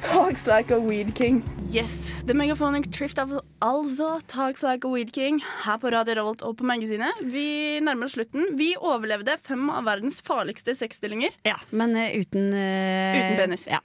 talks 0.00 0.46
like 0.46 0.70
a 0.74 0.78
weed 0.78 1.14
king. 1.14 1.42
Yes, 1.70 2.14
The 2.26 2.34
Megaphonic 2.34 2.90
Trift 2.92 3.18
av 3.18 3.40
altså 3.60 4.20
Talks 4.26 4.62
like 4.62 4.86
a 4.86 4.90
weed 4.90 5.12
king 5.14 5.40
her 5.64 5.78
på 5.78 5.90
Radio 5.92 6.14
Revolt 6.20 6.42
og 6.46 6.56
på 6.60 6.66
magasinet. 6.68 7.20
Vi 7.22 7.78
nærmer 7.84 8.08
oss 8.08 8.16
slutten. 8.16 8.46
Vi 8.58 8.72
overlevde 8.78 9.36
fem 9.44 9.68
av 9.70 9.84
verdens 9.88 10.20
farligste 10.24 10.74
sexstillinger. 10.78 11.34
Ja, 11.48 11.58
Men 11.70 11.96
uh, 11.96 12.06
uten 12.14 12.52
uh, 12.54 13.16
Uten 13.18 13.40
penis. 13.42 13.66
Ja. 13.70 13.82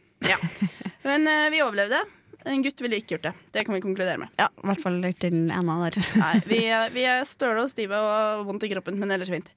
Men 1.04 1.28
uh, 1.28 1.50
vi 1.52 1.64
overlevde. 1.66 2.04
En 2.48 2.60
gutt 2.64 2.82
ville 2.84 2.98
ikke 3.00 3.16
gjort 3.16 3.28
det. 3.30 3.34
Det 3.56 3.62
kan 3.64 3.76
vi 3.78 3.82
konkludere 3.84 4.20
med. 4.20 4.32
ja, 4.36 4.50
I 4.52 4.66
hvert 4.68 4.82
fall 4.84 4.98
til 5.16 5.32
den 5.32 5.46
ene 5.56 5.78
der. 5.86 6.00
Nei, 6.20 6.32
Vi, 6.48 6.58
vi 6.92 7.06
er 7.08 7.24
støle 7.28 7.64
og 7.64 7.70
stive 7.72 7.96
og 7.96 8.42
vondt 8.50 8.66
i 8.68 8.72
kroppen, 8.74 8.98
men 9.00 9.16
ellers 9.16 9.32
fint. 9.32 9.48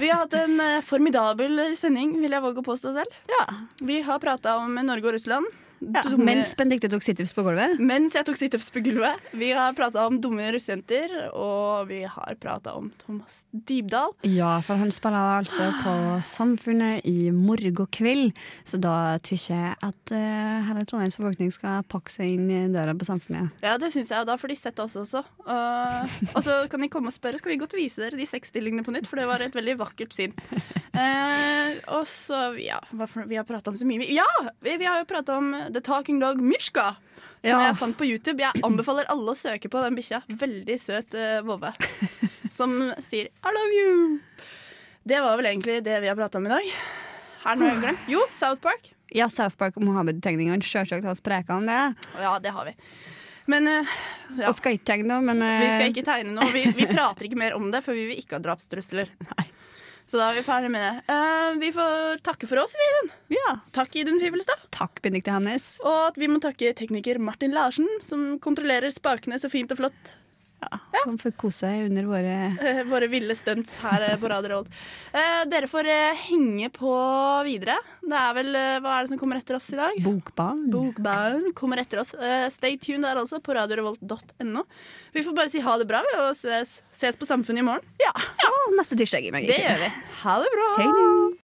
Vi 0.00 0.08
har 0.08 0.22
hatt 0.24 0.38
en 0.40 0.56
formidabel 0.80 1.60
sending, 1.76 2.14
vil 2.24 2.32
jeg 2.32 2.40
våge 2.44 2.64
å 2.64 2.64
påstå 2.64 2.94
selv. 2.96 3.18
Ja. 3.28 3.44
Vi 3.84 4.00
har 4.08 4.22
prata 4.24 4.56
om 4.62 4.80
Norge 4.80 5.10
og 5.12 5.18
Russland. 5.18 5.52
Ja, 5.82 6.02
Dumme- 6.06 6.24
mens 6.28 6.52
Benedicte 6.56 6.88
tok 6.92 7.02
situps 7.02 7.32
på 7.34 7.42
gulvet. 7.42 7.78
mens 7.82 8.14
jeg 8.14 8.24
tok 8.28 8.36
situps 8.38 8.70
på 8.70 8.82
gulvet. 8.84 9.18
Vi 9.34 9.50
har 9.50 9.72
prata 9.74 10.06
om 10.06 10.20
dumme 10.22 10.44
russejenter, 10.54 11.30
og 11.34 11.88
vi 11.88 12.02
har 12.06 12.36
prata 12.38 12.74
om 12.78 12.90
Thomas 13.02 13.44
Dybdahl. 13.52 14.12
Ja, 14.22 14.60
for 14.62 14.76
han 14.78 14.90
spiller 14.94 15.40
altså 15.42 15.66
på 15.82 15.94
Samfunnet 16.22 17.02
i 17.04 17.30
morgen 17.34 17.74
kveld. 17.90 18.32
Så 18.64 18.78
da 18.80 19.18
syns 19.26 19.48
jeg 19.50 19.74
at 19.82 20.12
uh, 20.14 20.62
hele 20.68 20.84
Trondheims 20.86 21.16
befolkning 21.18 21.50
skal 21.52 21.82
pakke 21.90 22.10
seg 22.14 22.36
inn 22.36 22.46
i 22.50 22.60
døra 22.72 22.94
på 22.94 23.04
Samfunnet. 23.08 23.50
Ja, 23.64 23.74
det 23.82 23.90
syns 23.92 24.10
jeg, 24.14 24.20
og 24.22 24.26
da 24.30 24.36
får 24.38 24.48
de 24.54 24.58
sett 24.62 24.78
oss 24.84 24.94
også. 24.96 25.24
Uh, 25.46 26.06
og 26.36 26.42
så 26.46 26.60
kan 26.70 26.80
de 26.80 26.88
komme 26.92 27.10
og 27.10 27.16
spørre, 27.16 27.38
skal 27.42 27.52
vi 27.54 27.58
godt 27.60 27.74
vise 27.74 27.98
dere 28.00 28.16
de 28.20 28.26
seks 28.28 28.52
stillingene 28.54 28.84
på 28.86 28.94
nytt, 28.94 29.08
for 29.10 29.16
det 29.18 29.26
var 29.26 29.42
et 29.42 29.52
veldig 29.58 29.76
vakkert 29.82 30.14
syn. 30.14 30.32
Uh, 30.92 31.72
og 31.96 32.04
så, 32.06 32.52
ja, 32.60 32.78
hva 32.92 33.06
for, 33.08 33.24
vi 33.28 33.38
har 33.40 33.46
prata 33.48 33.72
om 33.72 33.76
så 33.80 33.86
mye. 33.88 34.02
Vi- 34.04 34.14
Ja! 34.14 34.26
Vi, 34.62 34.76
vi 34.76 34.84
har 34.84 35.00
jo 35.00 35.06
prata 35.08 35.36
om 35.38 35.54
The 35.72 35.82
Talking 35.84 36.20
Dog 36.22 36.40
Mishka. 36.40 36.92
Som 37.42 37.50
Ja. 37.50 37.58
jeg 37.66 37.76
fant 37.80 37.96
på 37.98 38.06
YouTube. 38.06 38.38
Jeg 38.38 38.62
anbefaler 38.62 39.08
alle 39.10 39.32
å 39.32 39.34
søke 39.34 39.68
på 39.68 39.80
den 39.82 39.96
bikkja. 39.98 40.20
Veldig 40.28 40.76
søt 40.78 41.16
uh, 41.18 41.40
vovve. 41.42 41.72
Som 42.58 42.76
sier 43.02 43.26
'I 43.32 43.54
love 43.56 43.78
you'. 43.78 44.20
Det 45.02 45.18
var 45.18 45.36
vel 45.36 45.46
egentlig 45.50 45.80
det 45.82 46.00
vi 46.00 46.06
har 46.06 46.14
prata 46.14 46.38
om 46.38 46.46
i 46.46 46.52
dag. 46.52 46.68
Er 47.42 47.56
det 47.56 47.58
noe 47.58 47.68
jeg 47.68 47.74
har 47.74 47.82
glemt? 47.82 48.04
Jo, 48.06 48.20
South 48.30 48.62
Park. 48.62 48.92
Ja, 49.10 49.26
South 49.28 49.56
Park 49.58 49.76
og 49.76 49.82
Mohammed-tegningene. 49.82 50.62
Sjølsagt 50.62 51.04
har 51.04 51.16
vi 51.18 51.24
preka 51.26 51.56
om 51.58 51.66
det. 51.66 51.80
Ja, 52.20 52.38
det 52.38 52.54
har 52.54 52.68
vi. 52.70 52.76
Men 53.50 53.66
uh, 53.66 53.96
ja. 54.38 54.46
Og 54.48 54.54
skal 54.54 54.78
ikke 54.78 54.92
tegne 54.92 55.10
noe, 55.10 55.24
men 55.26 55.42
uh... 55.42 55.58
Vi 55.64 55.72
skal 55.74 55.90
ikke 55.90 56.06
tegne 56.06 56.36
noe. 56.36 56.46
Vi, 56.54 56.62
vi 56.78 56.86
prater 56.86 57.26
ikke 57.26 57.40
mer 57.42 57.58
om 57.58 57.72
det, 57.74 57.82
for 57.82 57.98
vi 57.98 58.06
vil 58.12 58.22
ikke 58.22 58.38
ha 58.38 58.44
drapstrusler. 58.44 59.10
Så 60.12 60.18
da 60.20 60.26
er 60.28 60.36
vi 60.36 60.42
ferdig 60.44 60.68
med 60.68 60.82
det. 60.84 60.90
Uh, 61.08 61.54
vi 61.56 61.70
får 61.72 62.18
takke 62.20 62.44
for 62.44 62.60
oss, 62.60 62.74
Viren. 62.76 63.06
Ja. 63.32 63.54
Takk, 63.72 63.94
Idun 63.96 64.18
Fivelstad. 64.20 64.66
Takk, 64.76 65.00
Benedicte 65.00 65.32
Hennes. 65.32 65.70
Og 65.80 66.10
at 66.10 66.18
vi 66.20 66.28
må 66.28 66.36
takke 66.44 66.74
tekniker 66.76 67.16
Martin 67.16 67.56
Larsen, 67.56 67.88
som 68.04 68.34
kontrollerer 68.44 68.92
spakene 68.92 69.40
så 69.40 69.48
fint 69.48 69.72
og 69.72 69.80
flott. 69.80 70.12
Som 71.02 71.16
får 71.18 71.34
kose 71.40 71.66
seg 71.66 71.88
under 71.88 72.06
våre 72.10 72.34
Eh, 72.62 72.82
våre 72.88 73.08
ville 73.10 73.34
stunts 73.34 73.74
her 73.82 74.04
eh, 74.06 74.16
på 74.20 74.28
Radio 74.30 74.52
Rolt. 74.52 74.70
Eh, 75.12 75.42
dere 75.50 75.68
får 75.70 75.88
eh, 75.90 76.22
henge 76.28 76.68
på 76.74 76.92
videre. 77.46 77.76
Det 78.02 78.18
er 78.18 78.36
vel 78.38 78.54
eh, 78.58 78.78
Hva 78.84 78.96
er 78.98 79.06
det 79.06 79.12
som 79.14 79.20
kommer 79.20 79.40
etter 79.42 79.58
oss 79.58 79.70
i 79.74 79.78
dag? 79.80 79.98
bokbarn. 80.04 80.64
Bokbarn 80.72 81.50
kommer 81.58 81.82
etter 81.82 82.02
oss. 82.02 82.14
Eh, 82.14 82.46
stay 82.54 82.78
tuned 82.78 83.06
der 83.06 83.20
altså, 83.22 83.40
på 83.42 83.56
radiorevolt.no. 83.58 84.64
Vi 85.12 85.26
får 85.26 85.36
bare 85.36 85.52
si 85.52 85.62
ha 85.64 85.76
det 85.80 85.88
bra 85.90 86.02
vi, 86.06 86.16
å 86.22 86.30
ses, 86.36 86.80
ses 86.94 87.18
på 87.18 87.28
Samfunnet 87.28 87.64
i 87.64 87.68
morgen. 87.72 87.86
Ja. 88.02 88.12
Og 88.52 88.76
neste 88.78 88.98
tirsdag 88.98 89.26
i 89.26 89.46
Det 89.48 89.58
gjør 89.58 89.86
vi. 89.86 89.92
Ha 90.22 90.38
det 90.44 90.52
bra. 90.56 90.72
Hei. 90.82 91.38